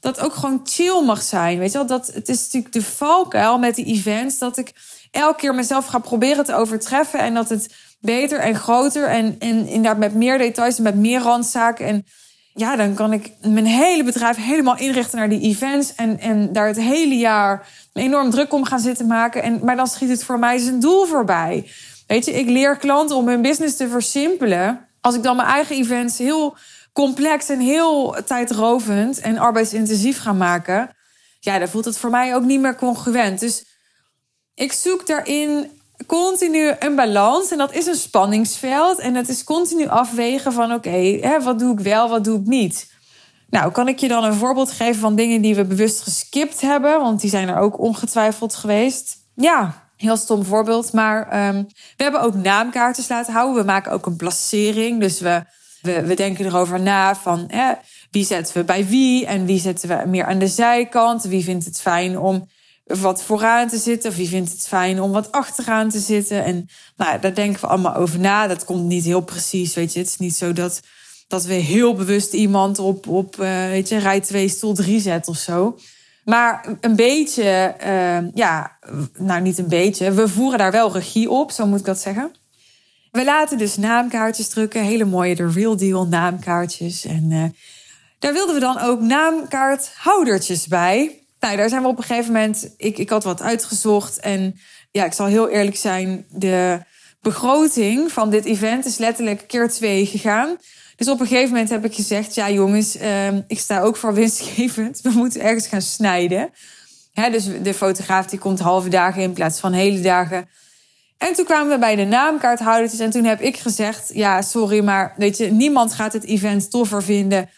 [0.00, 1.58] dat het ook gewoon chill mag zijn.
[1.58, 4.72] Weet je wel, dat, het is natuurlijk de valkuil met die events dat ik
[5.10, 7.20] elke keer mezelf ga proberen te overtreffen.
[7.20, 11.20] En dat het beter en groter en, en inderdaad met meer details en met meer
[11.20, 12.06] randzaken en
[12.54, 15.94] ja, dan kan ik mijn hele bedrijf helemaal inrichten naar die events.
[15.94, 19.42] En, en daar het hele jaar enorm druk om gaan zitten maken.
[19.42, 21.70] En, maar dan schiet het voor mij zijn doel voorbij.
[22.06, 24.88] Weet je, ik leer klanten om hun business te versimpelen.
[25.00, 26.56] Als ik dan mijn eigen events heel
[26.92, 30.90] complex en heel tijdrovend en arbeidsintensief ga maken.
[31.40, 33.40] Ja, dan voelt het voor mij ook niet meer congruent.
[33.40, 33.64] Dus
[34.54, 37.50] ik zoek daarin continu een balans.
[37.50, 38.98] En dat is een spanningsveld.
[38.98, 42.92] En het is continu afwegen van oké, wat doe ik wel, wat doe ik niet.
[43.50, 47.00] Nou, kan ik je dan een voorbeeld geven van dingen die we bewust geskipt hebben?
[47.00, 49.16] Want die zijn er ook ongetwijfeld geweest.
[49.34, 50.92] Ja, heel stom voorbeeld.
[50.92, 53.60] Maar um, we hebben ook naamkaartjes laten houden.
[53.60, 55.00] We maken ook een placering.
[55.00, 55.42] Dus we,
[55.82, 57.50] we, we denken erover na van
[58.10, 61.24] wie zetten we bij wie en wie zetten we meer aan de zijkant.
[61.24, 62.48] Wie vindt het fijn om
[62.98, 64.10] wat vooraan te zitten.
[64.10, 66.44] Of wie vindt het fijn om wat achteraan te zitten.
[66.44, 68.46] En nou, daar denken we allemaal over na.
[68.46, 69.98] Dat komt niet heel precies, weet je.
[69.98, 70.80] Het is niet zo dat,
[71.28, 75.32] dat we heel bewust iemand op, op uh, weet je, rij 2, stoel 3 zetten
[75.32, 75.78] of zo.
[76.24, 78.76] Maar een beetje, uh, ja,
[79.18, 80.12] nou niet een beetje.
[80.12, 82.32] We voeren daar wel regie op, zo moet ik dat zeggen.
[83.10, 84.82] We laten dus naamkaartjes drukken.
[84.82, 87.04] Hele mooie de Real Deal naamkaartjes.
[87.04, 87.44] En uh,
[88.18, 91.20] daar wilden we dan ook naamkaarthoudertjes bij.
[91.40, 92.74] Nou, daar zijn we op een gegeven moment.
[92.76, 94.20] Ik, ik had wat uitgezocht.
[94.20, 96.26] En ja, ik zal heel eerlijk zijn.
[96.28, 96.80] De
[97.20, 100.56] begroting van dit event is letterlijk keer twee gegaan.
[100.96, 104.14] Dus op een gegeven moment heb ik gezegd: Ja, jongens, uh, ik sta ook voor
[104.14, 105.00] winstgevend.
[105.02, 106.50] We moeten ergens gaan snijden.
[107.12, 110.48] Hè, dus de fotograaf die komt halve dagen in plaats van hele dagen.
[111.18, 112.98] En toen kwamen we bij de naamkaarthouders.
[112.98, 117.02] En toen heb ik gezegd: Ja, sorry, maar weet je, niemand gaat het event toffer
[117.02, 117.50] vinden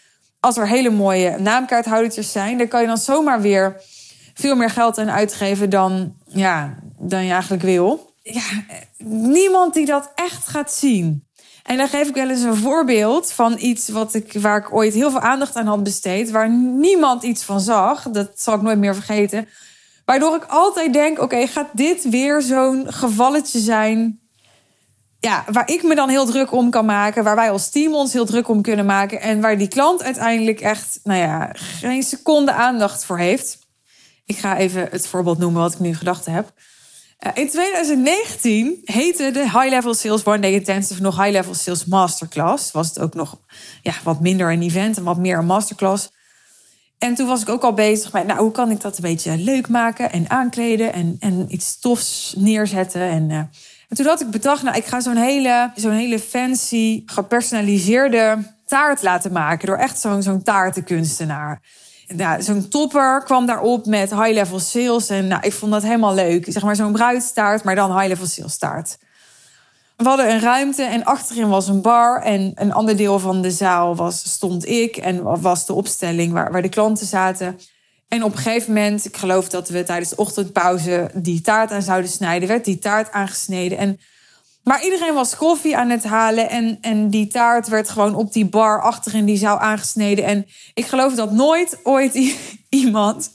[0.43, 3.81] als er hele mooie naamkaarthoudertjes zijn, dan kan je dan zomaar weer
[4.33, 8.13] veel meer geld aan uitgeven dan, ja, dan je eigenlijk wil.
[8.21, 8.41] Ja,
[9.07, 11.27] niemand die dat echt gaat zien.
[11.63, 14.93] En dan geef ik wel eens een voorbeeld van iets wat ik, waar ik ooit
[14.93, 18.09] heel veel aandacht aan had besteed, waar niemand iets van zag.
[18.11, 19.47] Dat zal ik nooit meer vergeten.
[20.05, 24.19] Waardoor ik altijd denk: oké, gaat dit weer zo'n gevalletje zijn
[25.23, 28.13] ja, waar ik me dan heel druk om kan maken, waar wij als team ons
[28.13, 32.53] heel druk om kunnen maken en waar die klant uiteindelijk echt, nou ja, geen seconde
[32.53, 33.59] aandacht voor heeft.
[34.25, 36.53] Ik ga even het voorbeeld noemen wat ik nu gedacht heb.
[37.17, 41.85] Eh, in 2019 heette de High Level Sales One Day Intensive nog High Level Sales
[41.85, 42.71] Masterclass.
[42.71, 43.39] Was het ook nog
[43.81, 46.11] ja, wat minder een event en wat meer een masterclass.
[46.97, 49.37] En toen was ik ook al bezig met, nou, hoe kan ik dat een beetje
[49.37, 53.01] leuk maken en aankleden en, en iets tofs neerzetten.
[53.01, 53.41] En uh,
[53.89, 59.01] en toen had ik bedacht, nou, ik ga zo'n hele, zo'n hele fancy, gepersonaliseerde taart
[59.01, 59.67] laten maken.
[59.67, 61.61] Door echt zo'n zo'n taartenkunstenaar.
[62.07, 65.09] Nou, zo'n topper kwam daarop met high-level sales.
[65.09, 66.45] En nou, ik vond dat helemaal leuk.
[66.47, 68.97] Zeg maar zo'n bruidstaart, maar dan high-level sales taart.
[69.97, 72.21] We hadden een ruimte en achterin was een bar.
[72.21, 74.97] En een ander deel van de zaal was, stond ik.
[74.97, 77.59] En was de opstelling waar, waar de klanten zaten.
[78.13, 81.81] En op een gegeven moment, ik geloof dat we tijdens de ochtendpauze die taart aan
[81.81, 83.77] zouden snijden, werd die taart aangesneden.
[83.77, 83.99] En,
[84.63, 88.45] maar iedereen was koffie aan het halen en, en die taart werd gewoon op die
[88.45, 90.25] bar achter in die zaal aangesneden.
[90.25, 92.13] En ik geloof dat nooit ooit
[92.69, 93.31] iemand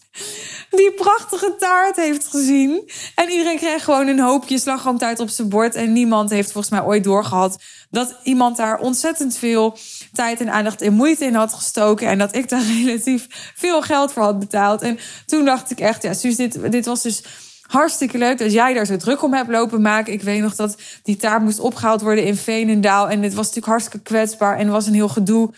[0.70, 2.90] die prachtige taart heeft gezien.
[3.14, 5.74] En iedereen kreeg gewoon een hoopje slagroomtaart op zijn bord.
[5.74, 9.78] En niemand heeft volgens mij ooit doorgehad dat iemand daar ontzettend veel
[10.12, 12.08] tijd en aandacht en moeite in had gestoken.
[12.08, 14.82] En dat ik daar relatief veel geld voor had betaald.
[14.82, 17.22] En toen dacht ik echt, ja, Suus, dit, dit was dus
[17.62, 20.12] hartstikke leuk dat jij daar zo druk om hebt lopen maken.
[20.12, 23.08] Ik weet nog dat die taart moest opgehaald worden in Veenendaal.
[23.08, 25.50] En het was natuurlijk hartstikke kwetsbaar en was een heel gedoe.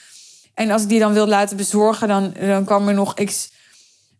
[0.54, 3.50] En als ik die dan wilde laten bezorgen, dan, dan kwam er nog x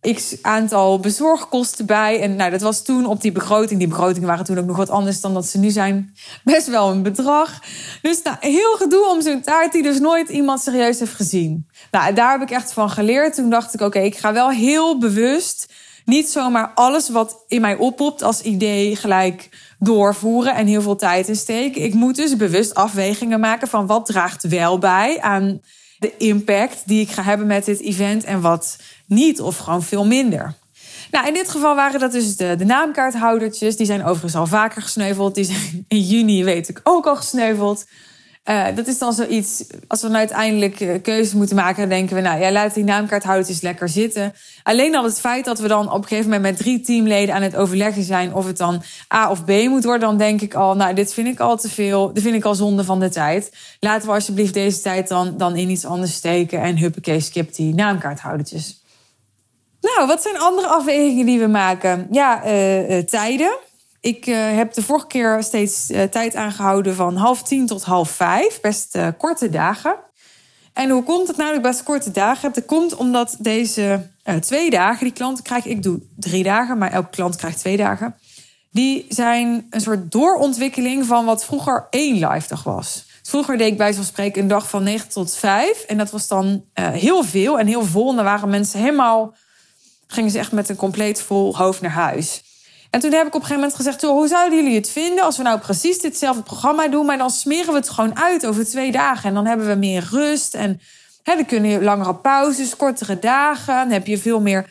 [0.00, 2.20] x aantal bezorgkosten bij.
[2.20, 3.78] En nou, dat was toen op die begroting.
[3.78, 6.14] Die begrotingen waren toen ook nog wat anders dan dat ze nu zijn.
[6.44, 7.62] Best wel een bedrag.
[8.02, 11.66] Dus nou, heel gedoe om zo'n taart die dus nooit iemand serieus heeft gezien.
[11.90, 13.34] Nou, daar heb ik echt van geleerd.
[13.34, 15.72] Toen dacht ik, oké, ik ga wel heel bewust
[16.04, 21.28] niet zomaar alles wat in mij oppopt als idee gelijk doorvoeren en heel veel tijd
[21.28, 21.82] in steken.
[21.82, 25.60] Ik moet dus bewust afwegingen maken van wat draagt wel bij aan
[25.98, 28.76] de impact die ik ga hebben met dit event en wat
[29.11, 30.55] niet of gewoon veel minder.
[31.11, 33.77] Nou, in dit geval waren dat dus de, de naamkaarthoudertjes.
[33.77, 35.35] Die zijn overigens al vaker gesneuveld.
[35.35, 37.85] Die zijn in juni, weet ik, ook al gesneuveld.
[38.44, 42.16] Uh, dat is dan zoiets, als we dan uiteindelijk uh, keuzes moeten maken, dan denken
[42.16, 44.33] we, nou ja, laat die naamkaarthoudertjes lekker zitten.
[44.62, 47.42] Alleen al het feit dat we dan op een gegeven moment met drie teamleden aan
[47.42, 48.83] het overleggen zijn of het dan
[49.14, 51.68] A of B moet worden, dan denk ik al, nou, dit vind ik al te
[51.68, 53.53] veel, dit vind ik al zonde van de tijd.
[53.81, 57.75] Laten we alsjeblieft deze tijd dan, dan in iets anders steken en huppakee, skip die
[57.75, 58.80] naamkaarthoudertjes.
[59.81, 62.07] Nou, wat zijn andere afwegingen die we maken?
[62.11, 63.59] Ja, uh, tijden.
[64.01, 68.61] Ik uh, heb de vorige keer steeds tijd aangehouden van half tien tot half vijf.
[68.61, 69.97] Best korte dagen.
[70.73, 72.55] En hoe komt het nou dat ik best korte dagen heb?
[72.55, 74.09] Dat komt omdat deze
[74.40, 78.14] twee dagen, die klanten krijgen, ik doe drie dagen, maar elke klant krijgt twee dagen.
[78.71, 83.05] Die zijn een soort doorontwikkeling van wat vroeger één live dag was.
[83.23, 85.83] Vroeger deed ik bij zo'n spreken een dag van 9 tot 5.
[85.83, 88.11] En dat was dan heel veel en heel vol.
[88.11, 89.35] En dan waren mensen helemaal
[90.12, 92.42] gingen ze echt met een compleet vol hoofd naar huis.
[92.90, 95.37] En toen heb ik op een gegeven moment gezegd: hoe zouden jullie het vinden als
[95.37, 98.92] we nou precies ditzelfde programma doen, maar dan smeren we het gewoon uit over twee
[98.92, 99.29] dagen.
[99.29, 100.81] En dan hebben we meer rust en
[101.23, 103.75] hè, dan kunnen je langere pauzes, kortere dagen.
[103.75, 104.70] Dan heb je veel meer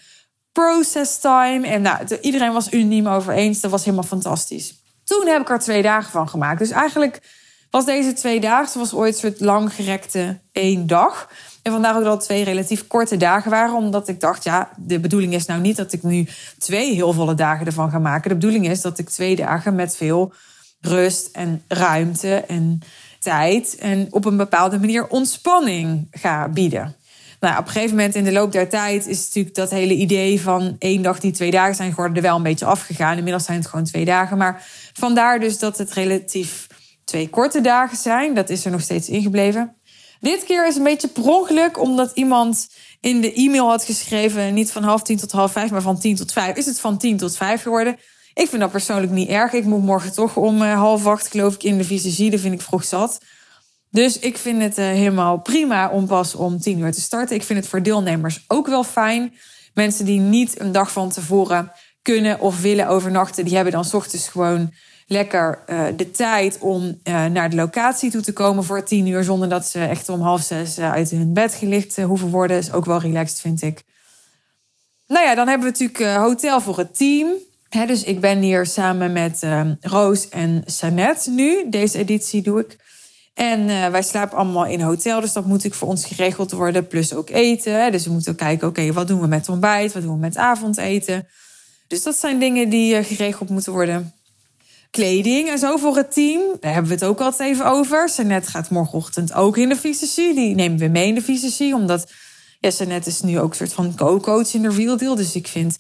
[0.52, 1.68] process time.
[1.68, 3.60] En nou, iedereen was unaniem over eens.
[3.60, 4.74] Dat was helemaal fantastisch.
[5.04, 6.60] Toen heb ik er twee dagen van gemaakt.
[6.60, 7.22] Dus eigenlijk
[7.70, 11.30] was deze twee dagen, was ooit een soort langgerekte één dag.
[11.62, 13.76] En vandaar ook dat twee relatief korte dagen waren.
[13.76, 17.36] Omdat ik dacht, ja, de bedoeling is nou niet dat ik nu twee heel volle
[17.36, 18.30] dagen ervan ga maken.
[18.30, 20.34] De bedoeling is dat ik twee dagen met veel
[20.82, 22.80] rust en ruimte en
[23.20, 26.96] tijd en op een bepaalde manier ontspanning ga bieden.
[27.40, 30.42] Nou, op een gegeven moment in de loop der tijd is natuurlijk dat hele idee
[30.42, 33.18] van één dag die twee dagen zijn geworden er wel een beetje afgegaan.
[33.18, 34.38] Inmiddels zijn het gewoon twee dagen.
[34.38, 36.68] Maar vandaar dus dat het relatief
[37.04, 38.34] twee korte dagen zijn.
[38.34, 39.76] Dat is er nog steeds ingebleven.
[40.20, 42.68] Dit keer is een beetje per ongeluk, omdat iemand
[43.00, 46.16] in de e-mail had geschreven: niet van half tien tot half vijf, maar van tien
[46.16, 46.56] tot vijf.
[46.56, 47.98] Is het van tien tot vijf geworden?
[48.34, 49.54] Ik vind dat persoonlijk niet erg.
[49.54, 52.30] Ik moet morgen toch om uh, half acht, geloof ik, in de visagie.
[52.30, 53.20] Dat vind ik vroeg zat.
[53.92, 57.36] Dus ik vind het uh, helemaal prima om pas om tien uur te starten.
[57.36, 59.34] Ik vind het voor deelnemers ook wel fijn.
[59.74, 63.94] Mensen die niet een dag van tevoren kunnen of willen overnachten, die hebben dan s
[63.94, 64.74] ochtends gewoon
[65.10, 69.24] lekker uh, de tijd om uh, naar de locatie toe te komen voor tien uur.
[69.24, 72.58] Zonder dat ze echt om half zes uh, uit hun bed gelicht hoeven worden.
[72.58, 73.84] Is ook wel relaxed, vind ik.
[75.08, 77.28] Nou ja, dan hebben we natuurlijk hotel voor het team.
[77.70, 79.46] Dus ik ben hier samen met
[79.82, 81.70] Roos en Sanet nu.
[81.70, 82.78] Deze editie doe ik.
[83.34, 86.88] En wij slapen allemaal in hotel, dus dat moet ik voor ons geregeld worden.
[86.88, 87.82] Plus ook eten.
[87.82, 87.92] Hè.
[87.92, 89.94] Dus we moeten kijken, oké, wat doen we met ontbijt?
[89.94, 91.28] Wat doen we met avondeten?
[91.88, 94.14] Dus dat zijn dingen die geregeld moeten worden
[94.92, 96.42] kleding en zo voor het team.
[96.60, 98.10] Daar hebben we het ook altijd even over.
[98.10, 100.34] Sanet gaat morgenochtend ook in de fysici.
[100.34, 101.74] Die nemen we mee in de fysici.
[101.74, 102.12] Omdat
[102.60, 105.16] ja, Sanet is nu ook een soort van co-coach in de real deal.
[105.16, 105.74] Dus ik vind,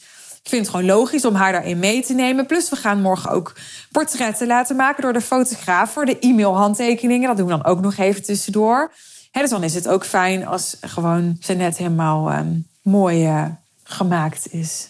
[0.43, 2.45] ik vind het gewoon logisch om haar daarin mee te nemen.
[2.45, 3.53] Plus we gaan morgen ook
[3.91, 5.91] portretten laten maken door de fotograaf.
[5.91, 7.27] Voor de e-mailhandtekeningen.
[7.27, 8.93] Dat doen we dan ook nog even tussendoor.
[9.31, 13.45] dus dan is het ook fijn als gewoon Sanet helemaal um, mooi uh,
[13.83, 14.89] gemaakt is.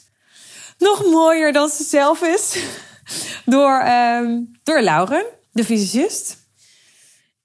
[0.77, 2.57] Nog mooier dan ze zelf is
[3.45, 3.83] door,
[4.21, 6.37] um, door Lauren, de fysicist.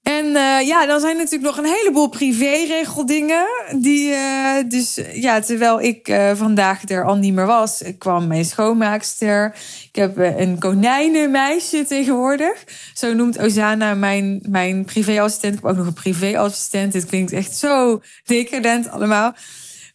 [0.03, 3.45] En uh, ja, dan zijn natuurlijk nog een heleboel privéregeldingen.
[3.75, 9.55] Die, uh, dus ja, terwijl ik vandaag er al niet meer was, kwam mijn schoonmaakster.
[9.87, 12.63] Ik heb een konijnenmeisje tegenwoordig.
[12.93, 15.53] Zo noemt Ozana mijn, mijn privéassistent.
[15.53, 16.91] Ik heb ook nog een privéassistent.
[16.91, 19.35] Dit klinkt echt zo decadent allemaal.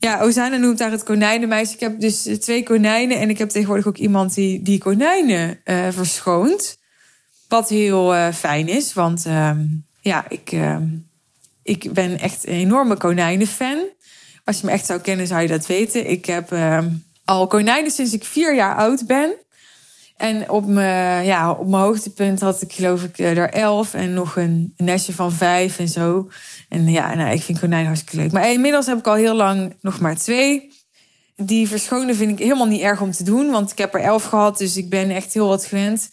[0.01, 1.75] Ja, Ozana noemt daar het konijnenmeisje.
[1.75, 5.89] Ik heb dus twee konijnen en ik heb tegenwoordig ook iemand die die konijnen uh,
[5.91, 6.79] verschoont.
[7.49, 9.51] Wat heel uh, fijn is, want uh,
[10.01, 10.87] ja, ik, ehm,
[11.63, 13.79] ik ben echt een enorme konijnenfan.
[14.45, 16.11] Als je me echt zou kennen, zou je dat weten.
[16.11, 16.89] Ik heb ehm,
[17.25, 19.35] al konijnen sinds ik vier jaar oud ben.
[20.21, 24.37] En op mijn, ja, op mijn hoogtepunt had ik geloof ik er elf en nog
[24.37, 26.29] een nestje van vijf en zo.
[26.69, 28.33] En ja, nou, ik vind konijnen hartstikke leuk.
[28.33, 30.73] Maar inmiddels heb ik al heel lang nog maar twee.
[31.37, 34.25] Die verschonen vind ik helemaal niet erg om te doen, want ik heb er elf
[34.25, 36.11] gehad, dus ik ben echt heel wat gewend.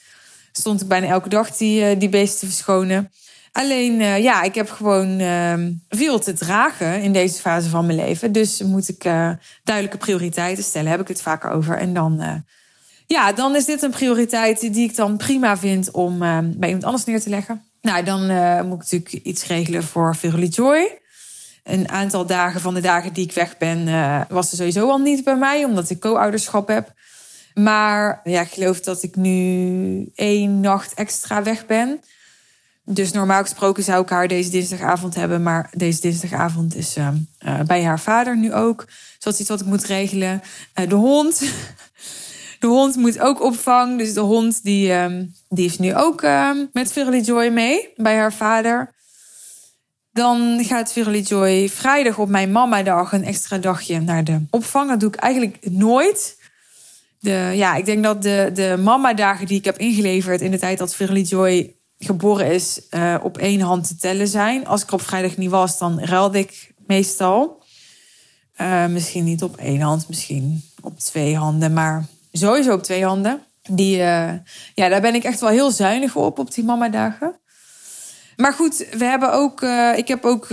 [0.51, 3.11] Stond ik bijna elke dag die, eh, die beesten te verschonen.
[3.51, 5.53] Alleen, uh, ja, ik heb gewoon uh,
[5.89, 8.31] veel te dragen in deze fase van mijn leven.
[8.31, 9.03] Dus moet ik
[9.63, 11.77] duidelijke prioriteiten stellen, heb ik het vaker over.
[11.77, 12.43] En dan
[13.07, 16.83] ja, dan is dit een prioriteit die ik dan prima vind om uh, bij iemand
[16.83, 17.63] anders neer te leggen.
[17.81, 20.99] Nou, dan uh, moet ik natuurlijk iets regelen voor Verily Joy.
[21.63, 24.97] Een aantal dagen van de dagen die ik weg ben, uh, was er sowieso al
[24.97, 26.93] niet bij mij, omdat ik co-ouderschap heb.
[27.53, 32.01] Maar ja, ik geloof dat ik nu één nacht extra weg ben.
[32.83, 35.43] Dus normaal gesproken zou ik haar deze dinsdagavond hebben.
[35.43, 36.95] Maar deze dinsdagavond is
[37.65, 38.85] bij haar vader nu ook.
[38.85, 40.41] Dus dat is iets wat ik moet regelen.
[40.73, 41.41] de hond.
[42.59, 43.97] De hond moet ook opvang.
[43.97, 48.15] Dus de hond die, ehm, die is nu ook ehm, met Verily Joy mee bij
[48.15, 48.95] haar vader.
[50.11, 54.89] Dan gaat Verily Joy vrijdag op mijn mama-dag een extra dagje naar de opvang.
[54.89, 56.37] Dat doe ik eigenlijk nooit.
[57.19, 60.77] De, ja, ik denk dat de, de mama-dagen die ik heb ingeleverd in de tijd
[60.77, 64.67] dat Verily Joy geboren is, uh, op één hand te tellen zijn.
[64.67, 67.63] Als ik op vrijdag niet was, dan ruilde ik meestal.
[68.61, 71.73] Uh, misschien niet op één hand, misschien op twee handen.
[71.73, 72.05] Maar
[72.38, 73.41] sowieso op twee handen.
[73.69, 74.34] Die, uh,
[74.73, 77.39] ja, daar ben ik echt wel heel zuinig op, op die mama-dagen.
[78.36, 80.47] Maar goed, we hebben ook, uh, ik heb ook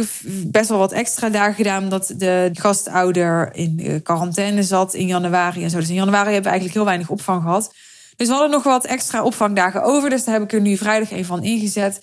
[0.47, 1.83] best wel wat extra dagen gedaan.
[1.83, 5.79] Omdat de gastouder in quarantaine zat in januari en zo.
[5.79, 7.75] Dus in januari hebben we eigenlijk heel weinig opvang gehad.
[8.17, 10.11] Dus we hadden nog wat extra opvangdagen over.
[10.11, 12.01] Dus daar heb ik er nu vrijdag een van ingezet.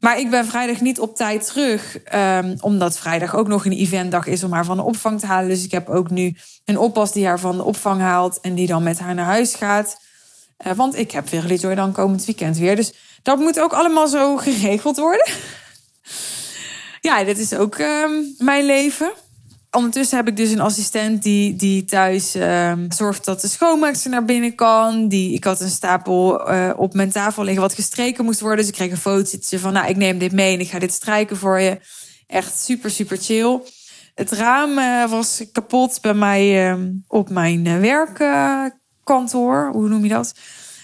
[0.00, 1.98] Maar ik ben vrijdag niet op tijd terug.
[2.14, 5.48] Um, omdat vrijdag ook nog een eventdag is om haar van de opvang te halen.
[5.48, 8.40] Dus ik heb ook nu een oppas die haar van de opvang haalt.
[8.40, 10.00] En die dan met haar naar huis gaat.
[10.66, 12.76] Uh, want ik heb Joy dan komend weekend weer.
[12.76, 15.26] Dus dat moet ook allemaal zo geregeld worden.
[17.00, 19.12] ja, dit is ook um, mijn leven
[19.76, 24.24] ondertussen heb ik dus een assistent die, die thuis uh, zorgt dat de schoonmaakster naar
[24.24, 25.08] binnen kan.
[25.08, 28.58] Die, ik had een stapel uh, op mijn tafel liggen wat gestreken moest worden.
[28.58, 30.92] Dus ik kreeg een fotootje van, nou, ik neem dit mee en ik ga dit
[30.92, 31.78] strijken voor je.
[32.26, 33.60] Echt super, super chill.
[34.14, 39.70] Het raam uh, was kapot bij mij uh, op mijn werkkantoor.
[39.72, 40.34] Hoe noem je dat?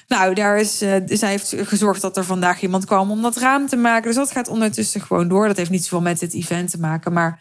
[0.08, 3.76] Nou, daar is, zij heeft gezorgd dat er vandaag iemand kwam om dat raam te
[3.76, 4.06] maken.
[4.06, 5.46] Dus dat gaat ondertussen gewoon door.
[5.46, 7.40] Dat heeft niet zoveel met het event te maken, maar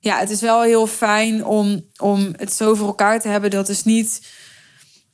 [0.00, 3.50] ja, het is wel heel fijn om, om het zo voor elkaar te hebben.
[3.50, 4.20] Dat is niet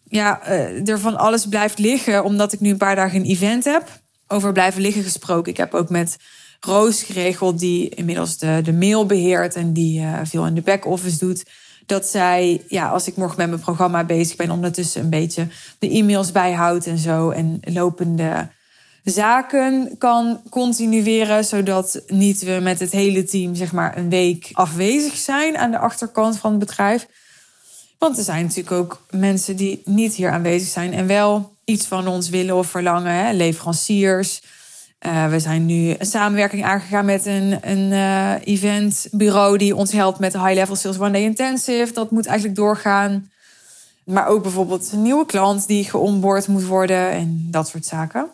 [0.08, 2.24] ja, uh, er van alles blijft liggen.
[2.24, 4.00] Omdat ik nu een paar dagen een event heb.
[4.26, 5.52] Over blijven liggen gesproken.
[5.52, 6.16] Ik heb ook met
[6.60, 11.18] Roos geregeld, die inmiddels de, de mail beheert en die uh, veel in de back-office
[11.18, 11.44] doet.
[11.86, 15.90] Dat zij, ja, als ik morgen met mijn programma bezig ben, ondertussen een beetje de
[15.90, 17.30] e-mails bijhoudt en zo.
[17.30, 18.48] En lopende
[19.10, 25.16] zaken kan continueren, zodat niet we met het hele team zeg maar een week afwezig
[25.16, 27.06] zijn aan de achterkant van het bedrijf.
[27.98, 32.08] Want er zijn natuurlijk ook mensen die niet hier aanwezig zijn en wel iets van
[32.08, 33.32] ons willen of verlangen, hè?
[33.32, 34.42] leveranciers.
[35.06, 40.18] Uh, we zijn nu een samenwerking aangegaan met een, een uh, eventbureau die ons helpt
[40.18, 41.92] met de High Level Sales One Day Intensive.
[41.92, 43.30] Dat moet eigenlijk doorgaan.
[44.04, 48.30] Maar ook bijvoorbeeld een nieuwe klant die geonboard moet worden en dat soort zaken.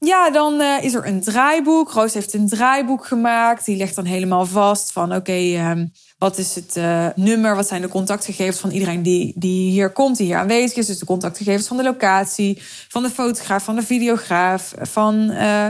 [0.00, 1.92] Ja, dan uh, is er een draaiboek.
[1.92, 3.64] Roos heeft een draaiboek gemaakt.
[3.64, 7.56] Die legt dan helemaal vast van oké, um, wat is het uh, nummer?
[7.56, 10.86] Wat zijn de contactgegevens van iedereen die, die hier komt, die hier aanwezig is?
[10.86, 15.66] Dus de contactgegevens van de locatie, van de fotograaf, van de videograaf, van uh,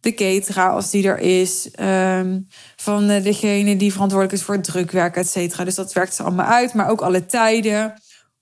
[0.00, 5.16] de cateraar als die er is, um, van degene die verantwoordelijk is voor het drukwerk,
[5.16, 5.64] et cetera.
[5.64, 7.94] Dus dat werkt ze allemaal uit, maar ook alle tijden.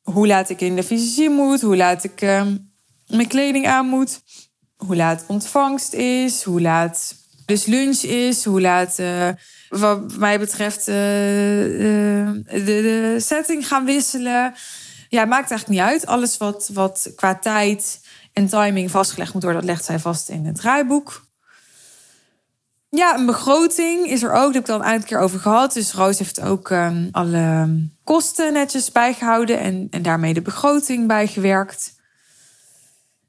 [0.02, 2.72] Hoe laat ik in de fysiek moet, hoe laat ik um,
[3.06, 4.20] mijn kleding aan moet
[4.86, 7.14] hoe laat ontvangst is, hoe laat
[7.46, 9.28] dus lunch is, hoe laat, uh,
[9.68, 14.54] wat mij betreft, uh, de, de, setting gaan wisselen.
[15.08, 16.06] Ja, maakt eigenlijk niet uit.
[16.06, 18.00] Alles wat, wat qua tijd
[18.32, 21.30] en timing vastgelegd moet worden, dat legt zij vast in het draaiboek.
[22.88, 24.52] Ja, een begroting is er ook.
[24.52, 25.72] Daar heb ik al een keer over gehad.
[25.72, 27.68] Dus Roos heeft ook um, alle
[28.04, 31.94] kosten netjes bijgehouden en, en daarmee de begroting bijgewerkt.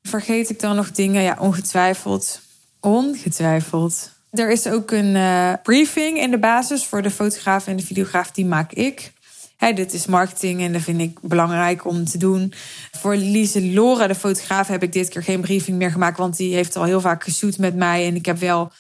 [0.04, 1.22] Vergeet ik dan nog dingen?
[1.22, 2.42] Ja, ongetwijfeld.
[2.80, 7.86] Ongetwijfeld Er is ook een uh, briefing in de basis voor de fotograaf en de
[7.86, 8.32] videograaf.
[8.32, 9.12] Die maak ik.
[9.58, 12.54] Hey, dit is marketing en dat vind ik belangrijk om te doen.
[12.92, 16.18] Voor Lise Lora, de fotograaf, heb ik dit keer geen briefing meer gemaakt.
[16.18, 18.08] Want die heeft al heel vaak geshoot met mij.
[18.08, 18.72] En ik heb wel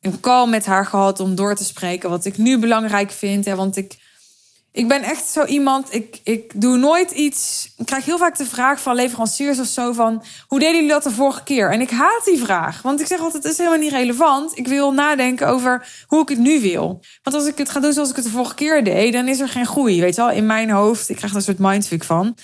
[0.00, 3.44] een call met haar gehad om door te spreken wat ik nu belangrijk vind.
[3.44, 3.96] Hè, want ik
[4.76, 7.72] ik ben echt zo iemand, ik, ik doe nooit iets.
[7.76, 10.24] Ik krijg heel vaak de vraag van leveranciers of zo van...
[10.48, 11.70] hoe deden jullie dat de vorige keer?
[11.70, 14.58] En ik haat die vraag, want ik zeg altijd, het is helemaal niet relevant.
[14.58, 17.00] Ik wil nadenken over hoe ik het nu wil.
[17.22, 19.12] Want als ik het ga doen zoals ik het de vorige keer deed...
[19.12, 21.08] dan is er geen groei, weet je wel, in mijn hoofd.
[21.08, 22.36] Ik krijg daar een soort mindfuck van.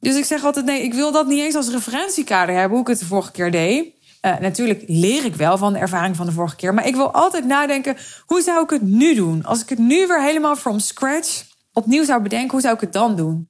[0.00, 2.72] Dus ik zeg altijd, nee, ik wil dat niet eens als referentiekader hebben...
[2.72, 3.98] hoe ik het de vorige keer deed.
[4.22, 6.74] Uh, natuurlijk leer ik wel van de ervaring van de vorige keer.
[6.74, 9.44] Maar ik wil altijd nadenken, hoe zou ik het nu doen?
[9.44, 12.92] Als ik het nu weer helemaal from scratch opnieuw zou bedenken, hoe zou ik het
[12.92, 13.48] dan doen?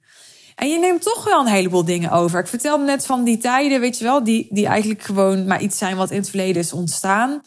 [0.61, 2.41] En je neemt toch wel een heleboel dingen over.
[2.41, 5.79] Ik vertelde net van die tijden, weet je wel, die, die eigenlijk gewoon maar iets
[5.79, 7.43] zijn wat in het verleden is ontstaan.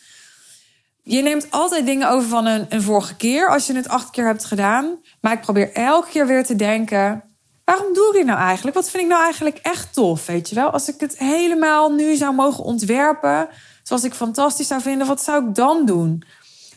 [1.02, 4.26] Je neemt altijd dingen over van een, een vorige keer als je het acht keer
[4.26, 5.00] hebt gedaan.
[5.22, 7.24] Maar ik probeer elke keer weer te denken:
[7.66, 8.76] waarom doe ik dit nou eigenlijk?
[8.76, 10.26] Wat vind ik nou eigenlijk echt tof?
[10.26, 13.50] Weet je wel, als ik het helemaal nu zou mogen ontwerpen,
[13.84, 16.24] zoals ik fantastisch zou vinden, wat zou ik dan doen?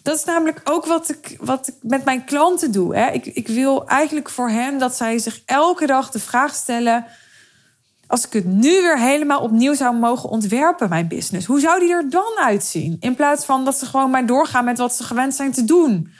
[0.07, 2.97] Dat is namelijk ook wat ik, wat ik met mijn klanten doe.
[2.97, 3.11] Hè.
[3.11, 7.07] Ik, ik wil eigenlijk voor hen dat zij zich elke dag de vraag stellen:
[8.07, 11.93] als ik het nu weer helemaal opnieuw zou mogen ontwerpen, mijn business, hoe zou die
[11.93, 12.97] er dan uitzien?
[13.01, 16.11] In plaats van dat ze gewoon maar doorgaan met wat ze gewend zijn te doen.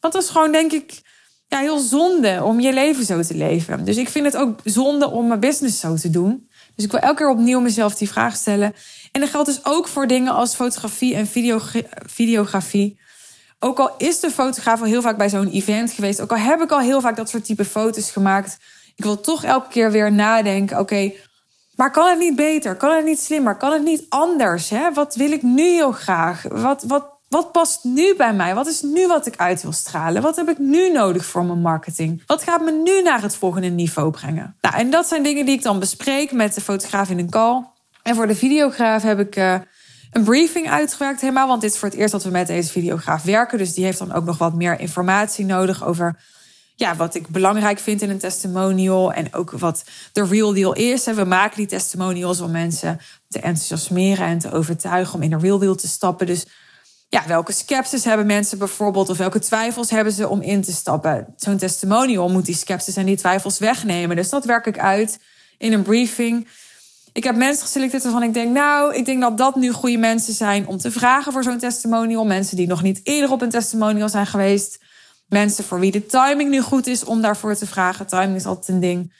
[0.00, 1.00] Want dat is gewoon, denk ik,
[1.48, 3.84] ja, heel zonde om je leven zo te leven.
[3.84, 6.48] Dus ik vind het ook zonde om mijn business zo te doen.
[6.74, 8.74] Dus ik wil elke keer opnieuw mezelf die vraag stellen.
[9.12, 11.26] En dat geldt dus ook voor dingen als fotografie en
[12.06, 12.98] videografie.
[13.58, 16.60] Ook al is de fotograaf al heel vaak bij zo'n event geweest, ook al heb
[16.60, 18.58] ik al heel vaak dat soort type foto's gemaakt,
[18.98, 21.12] ik wil toch elke keer weer nadenken: oké,
[21.76, 22.76] maar kan het niet beter?
[22.76, 23.56] Kan het niet slimmer?
[23.56, 24.70] Kan het niet anders?
[24.70, 24.92] Hè?
[24.92, 26.42] Wat wil ik nu heel graag?
[26.42, 28.54] Wat, wat, wat past nu bij mij?
[28.54, 30.22] Wat is nu wat ik uit wil stralen?
[30.22, 32.22] Wat heb ik nu nodig voor mijn marketing?
[32.26, 34.56] Wat gaat me nu naar het volgende niveau brengen?
[34.60, 37.64] Nou, en dat zijn dingen die ik dan bespreek met de fotograaf in een call.
[38.02, 39.36] En voor de videograaf heb ik.
[39.36, 39.54] Uh,
[40.18, 41.48] een briefing uitgewerkt helemaal.
[41.48, 43.58] Want dit is voor het eerst dat we met deze videograaf werken.
[43.58, 46.16] Dus die heeft dan ook nog wat meer informatie nodig over
[46.74, 49.12] ja, wat ik belangrijk vind in een testimonial.
[49.12, 51.06] En ook wat de real deal is.
[51.06, 55.38] En we maken die testimonials om mensen te enthousiasmeren en te overtuigen om in de
[55.38, 56.26] real deal te stappen.
[56.26, 56.46] Dus
[57.08, 59.08] ja, welke skepsis hebben mensen bijvoorbeeld?
[59.08, 61.34] Of welke twijfels hebben ze om in te stappen?
[61.36, 64.16] Zo'n testimonial moet die skepsis en die twijfels wegnemen.
[64.16, 65.18] Dus dat werk ik uit
[65.58, 66.48] in een briefing.
[67.18, 70.34] Ik heb mensen geselecteerd waarvan ik denk, nou, ik denk dat dat nu goede mensen
[70.34, 72.24] zijn om te vragen voor zo'n testimonial.
[72.24, 74.78] Mensen die nog niet eerder op een testimonial zijn geweest.
[75.28, 78.06] Mensen voor wie de timing nu goed is om daarvoor te vragen.
[78.06, 79.12] Timing is altijd een ding.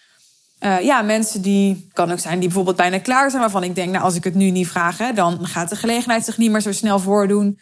[0.60, 3.92] Uh, ja, mensen die, kan ook zijn, die bijvoorbeeld bijna klaar zijn, waarvan ik denk,
[3.92, 6.60] nou, als ik het nu niet vraag, hè, dan gaat de gelegenheid zich niet meer
[6.60, 7.58] zo snel voordoen.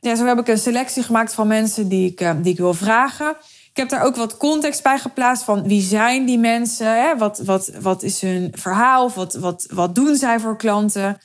[0.00, 2.74] Ja, zo heb ik een selectie gemaakt van mensen die ik, uh, die ik wil
[2.74, 3.36] vragen.
[3.78, 6.86] Ik heb daar ook wat context bij geplaatst van wie zijn die mensen?
[6.86, 7.16] Hè?
[7.16, 9.10] Wat, wat, wat is hun verhaal?
[9.14, 11.18] Wat, wat, wat doen zij voor klanten?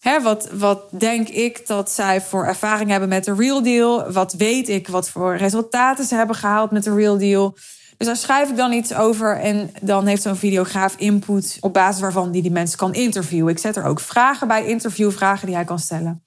[0.00, 4.12] Hè, wat, wat denk ik dat zij voor ervaring hebben met de real deal?
[4.12, 7.56] Wat weet ik wat voor resultaten ze hebben gehaald met de real deal?
[7.96, 12.00] Dus daar schrijf ik dan iets over en dan heeft zo'n videograaf input op basis
[12.00, 13.52] waarvan die die mensen kan interviewen.
[13.52, 16.22] Ik zet er ook vragen bij, interviewvragen die hij kan stellen.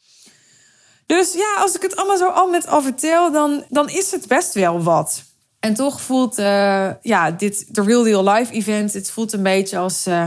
[1.06, 4.28] Dus ja, als ik het allemaal zo al met al vertel, dan, dan is het
[4.28, 5.30] best wel wat.
[5.62, 9.78] En toch voelt uh, ja, dit, de Real Deal Live event, het voelt een beetje
[9.78, 10.26] als, uh,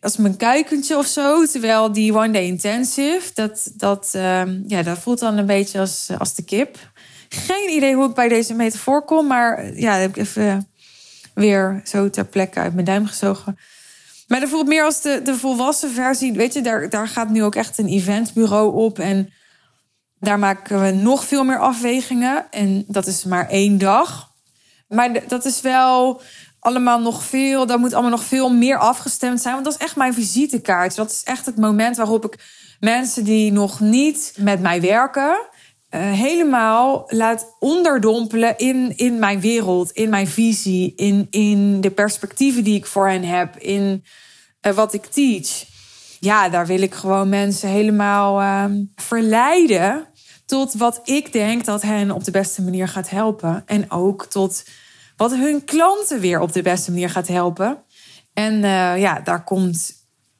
[0.00, 1.46] als mijn kuikentje of zo.
[1.46, 6.08] Terwijl die One Day Intensive, dat, dat, uh, ja, dat voelt dan een beetje als,
[6.18, 6.78] als de kip.
[7.28, 10.68] Geen idee hoe ik bij deze metafoor kom, maar ja, heb ik even
[11.34, 13.58] weer zo ter plekke uit mijn duim gezogen.
[14.26, 16.32] Maar dat voelt meer als de, de volwassen versie.
[16.32, 18.98] Weet je, daar, daar gaat nu ook echt een eventbureau op.
[18.98, 19.32] En
[20.20, 22.46] daar maken we nog veel meer afwegingen.
[22.50, 24.30] En dat is maar één dag.
[24.88, 26.20] Maar dat is wel
[26.58, 27.66] allemaal nog veel.
[27.66, 29.54] Dat moet allemaal nog veel meer afgestemd zijn.
[29.54, 30.94] Want dat is echt mijn visitekaart.
[30.94, 32.44] Dat is echt het moment waarop ik
[32.80, 35.38] mensen die nog niet met mij werken.
[35.90, 42.64] Uh, helemaal laat onderdompelen in, in mijn wereld, in mijn visie, in, in de perspectieven
[42.64, 44.04] die ik voor hen heb, in
[44.66, 45.64] uh, wat ik teach.
[46.20, 48.64] Ja, daar wil ik gewoon mensen helemaal uh,
[48.94, 50.06] verleiden
[50.50, 53.62] tot wat ik denk dat hen op de beste manier gaat helpen.
[53.66, 54.64] En ook tot
[55.16, 57.82] wat hun klanten weer op de beste manier gaat helpen.
[58.32, 59.92] En uh, ja, daar komt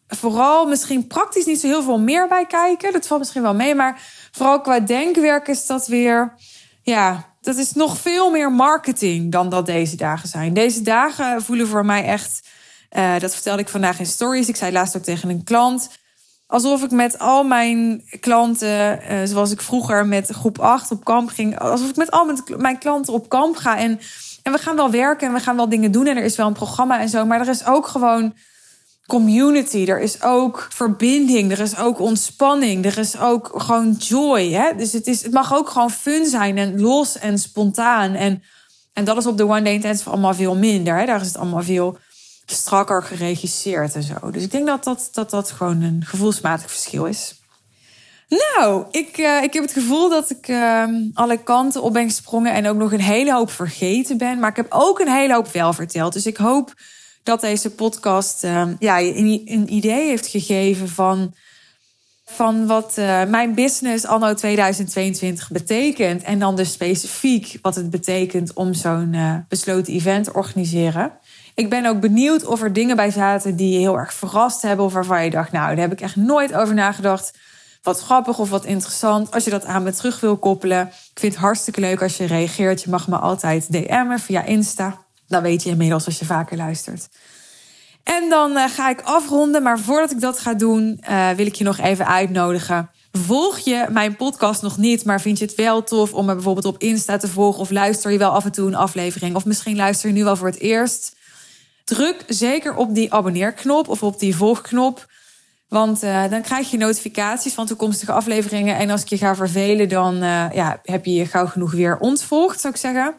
[0.09, 2.93] vooral misschien praktisch niet zo heel veel meer bij kijken.
[2.93, 4.03] Dat valt misschien wel mee, maar
[4.33, 6.35] vooral qua denkwerk is dat weer,
[6.83, 10.55] ja, dat is nog veel meer marketing dan dat deze dagen zijn.
[10.55, 12.49] Deze dagen voelen voor mij echt,
[12.97, 14.49] uh, dat vertelde ik vandaag in stories.
[14.49, 15.89] Ik zei laatst ook tegen een klant
[16.51, 21.29] alsof ik met al mijn klanten, uh, zoals ik vroeger met groep 8 op kamp
[21.29, 23.79] ging, alsof ik met al mijn klanten op kamp ga.
[23.79, 24.01] En,
[24.43, 26.47] en we gaan wel werken en we gaan wel dingen doen en er is wel
[26.47, 28.35] een programma en zo, maar er is ook gewoon
[29.07, 34.51] community, er is ook verbinding, er is ook ontspanning, er is ook gewoon joy.
[34.51, 34.77] Hè?
[34.77, 38.15] Dus het, is, het mag ook gewoon fun zijn en los en spontaan.
[38.15, 38.43] En,
[38.93, 40.99] en dat is op de One Day Intensive allemaal veel minder.
[40.99, 41.07] Hè?
[41.07, 41.99] Daar is het allemaal veel
[42.51, 44.31] strakker geregisseerd en zo.
[44.31, 47.41] Dus ik denk dat dat, dat, dat gewoon een gevoelsmatig verschil is.
[48.31, 50.85] Nou, ik, uh, ik heb het gevoel dat ik uh,
[51.15, 54.39] alle kanten op ben gesprongen en ook nog een hele hoop vergeten ben.
[54.39, 56.13] Maar ik heb ook een hele hoop wel verteld.
[56.13, 56.75] Dus ik hoop
[57.23, 61.35] dat deze podcast uh, ja, een, een, idee heeft gegeven van,
[62.25, 66.23] van wat uh, mijn business anno 2022 betekent.
[66.23, 71.13] En dan dus specifiek wat het betekent om zo'n besloten event te organiseren.
[71.61, 74.85] Ik ben ook benieuwd of er dingen bij zaten die je heel erg verrast hebben.
[74.85, 77.39] Of waarvan je dacht, nou, daar heb ik echt nooit over nagedacht.
[77.83, 79.31] Wat grappig of wat interessant.
[79.31, 80.87] Als je dat aan me terug wil koppelen.
[80.87, 82.83] Ik vind het hartstikke leuk als je reageert.
[82.83, 85.05] Je mag me altijd DM'en via Insta.
[85.27, 87.09] Dan weet je inmiddels als je vaker luistert.
[88.05, 89.63] En dan uh, ga ik afronden.
[89.63, 92.91] Maar voordat ik dat ga doen, uh, wil ik je nog even uitnodigen.
[93.13, 96.67] Volg je mijn podcast nog niet, maar vind je het wel tof om me bijvoorbeeld
[96.67, 97.61] op Insta te volgen?
[97.61, 99.35] Of luister je wel af en toe een aflevering?
[99.35, 101.19] Of misschien luister je nu wel voor het eerst?
[101.91, 105.07] Druk zeker op die abonneerknop of op die volgknop.
[105.68, 108.76] Want uh, dan krijg je notificaties van toekomstige afleveringen.
[108.76, 111.99] En als ik je ga vervelen, dan uh, ja, heb je je gauw genoeg weer
[111.99, 113.14] ontvolgd, zou ik zeggen.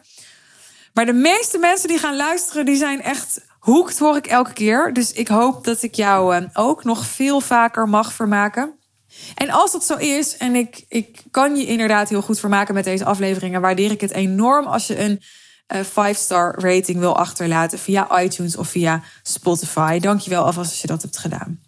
[0.94, 4.92] Maar de meeste mensen die gaan luisteren, die zijn echt hoekt, hoor ik elke keer.
[4.92, 8.78] Dus ik hoop dat ik jou uh, ook nog veel vaker mag vermaken.
[9.34, 12.84] En als dat zo is, en ik, ik kan je inderdaad heel goed vermaken met
[12.84, 15.20] deze afleveringen, waardeer ik het enorm als je een
[15.84, 19.98] 5-star rating wil achterlaten via iTunes of via Spotify.
[19.98, 21.60] Dankjewel alvast als je dat hebt gedaan.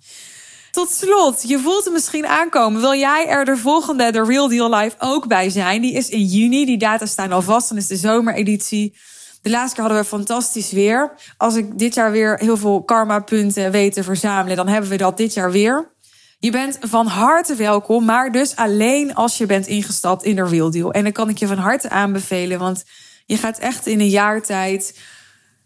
[0.71, 2.81] Tot slot, je voelt het misschien aankomen.
[2.81, 5.81] Wil jij er de volgende, de Real Deal Live, ook bij zijn?
[5.81, 6.65] Die is in juni.
[6.65, 7.69] Die data staan al vast.
[7.69, 8.97] Dan is de zomereditie.
[9.43, 11.13] De laatste keer hadden we fantastisch weer.
[11.37, 15.17] Als ik dit jaar weer heel veel karma-punten weet te verzamelen, dan hebben we dat
[15.17, 15.93] dit jaar weer.
[16.39, 20.71] Je bent van harte welkom, maar dus alleen als je bent ingestapt in de Real
[20.71, 20.93] Deal.
[20.93, 22.85] En dan kan ik je van harte aanbevelen, want
[23.25, 24.99] je gaat echt in een jaar tijd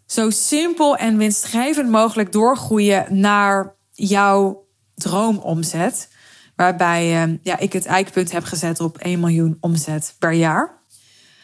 [0.06, 6.08] zo simpel en winstgevend mogelijk doorgroeien naar jouw droomomzet.
[6.56, 10.78] Waarbij uh, ja, ik het eikpunt heb gezet op 1 miljoen omzet per jaar.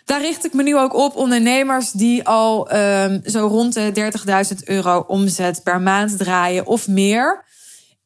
[0.04, 4.12] Daar richt ik me nu ook op ondernemers die al um, zo rond de
[4.54, 7.44] 30.000 euro omzet per maand draaien of meer.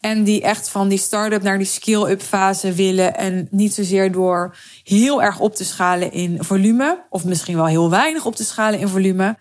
[0.01, 3.17] En die echt van die start-up naar die skill-up fase willen.
[3.17, 7.05] En niet zozeer door heel erg op te schalen in volume.
[7.11, 9.37] Of misschien wel heel weinig op te schalen in volume.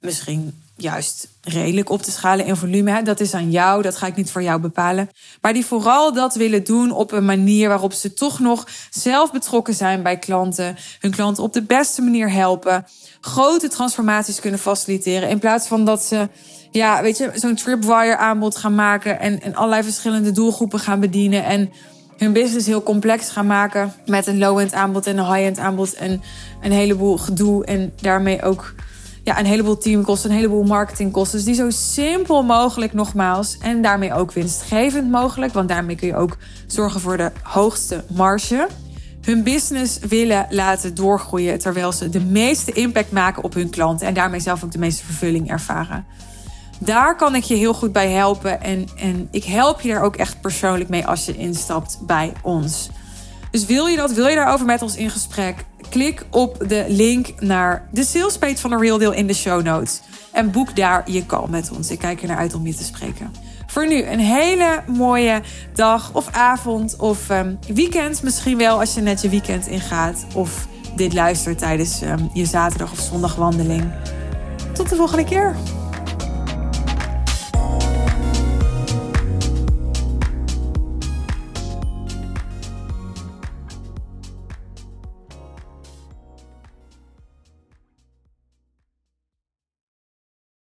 [0.00, 3.02] Misschien juist redelijk op te schalen in volume.
[3.02, 5.10] Dat is aan jou, dat ga ik niet voor jou bepalen.
[5.40, 9.74] Maar die vooral dat willen doen op een manier waarop ze toch nog zelf betrokken
[9.74, 10.76] zijn bij klanten.
[11.00, 12.86] Hun klanten op de beste manier helpen.
[13.20, 15.28] Grote transformaties kunnen faciliteren.
[15.28, 16.28] In plaats van dat ze
[16.70, 21.44] ja, weet je, zo'n tripwire aanbod gaan maken en, en allerlei verschillende doelgroepen gaan bedienen
[21.44, 21.70] en
[22.16, 26.22] hun business heel complex gaan maken met een low-end aanbod en een high-end aanbod en
[26.62, 28.74] een heleboel gedoe en daarmee ook
[29.24, 31.36] ja, een heleboel teamkosten, een heleboel marketingkosten.
[31.36, 36.16] Dus die zo simpel mogelijk nogmaals en daarmee ook winstgevend mogelijk, want daarmee kun je
[36.16, 38.68] ook zorgen voor de hoogste marge.
[39.20, 44.14] Hun business willen laten doorgroeien terwijl ze de meeste impact maken op hun klanten en
[44.14, 46.04] daarmee zelf ook de meeste vervulling ervaren.
[46.78, 48.62] Daar kan ik je heel goed bij helpen.
[48.62, 52.90] En, en ik help je daar ook echt persoonlijk mee als je instapt bij ons.
[53.50, 55.64] Dus wil je dat, wil je daarover met ons in gesprek?
[55.92, 60.00] Klik op de link naar de salespage van de Real Deal in de show notes.
[60.30, 61.90] En boek daar je call met ons.
[61.90, 63.32] Ik kijk er naar uit om je te spreken.
[63.66, 65.42] Voor nu een hele mooie
[65.74, 68.22] dag of avond of um, weekend.
[68.22, 70.26] Misschien wel als je net je weekend ingaat.
[70.34, 70.66] Of
[70.96, 73.92] dit luistert tijdens um, je zaterdag of zondagwandeling.
[74.72, 75.56] Tot de volgende keer.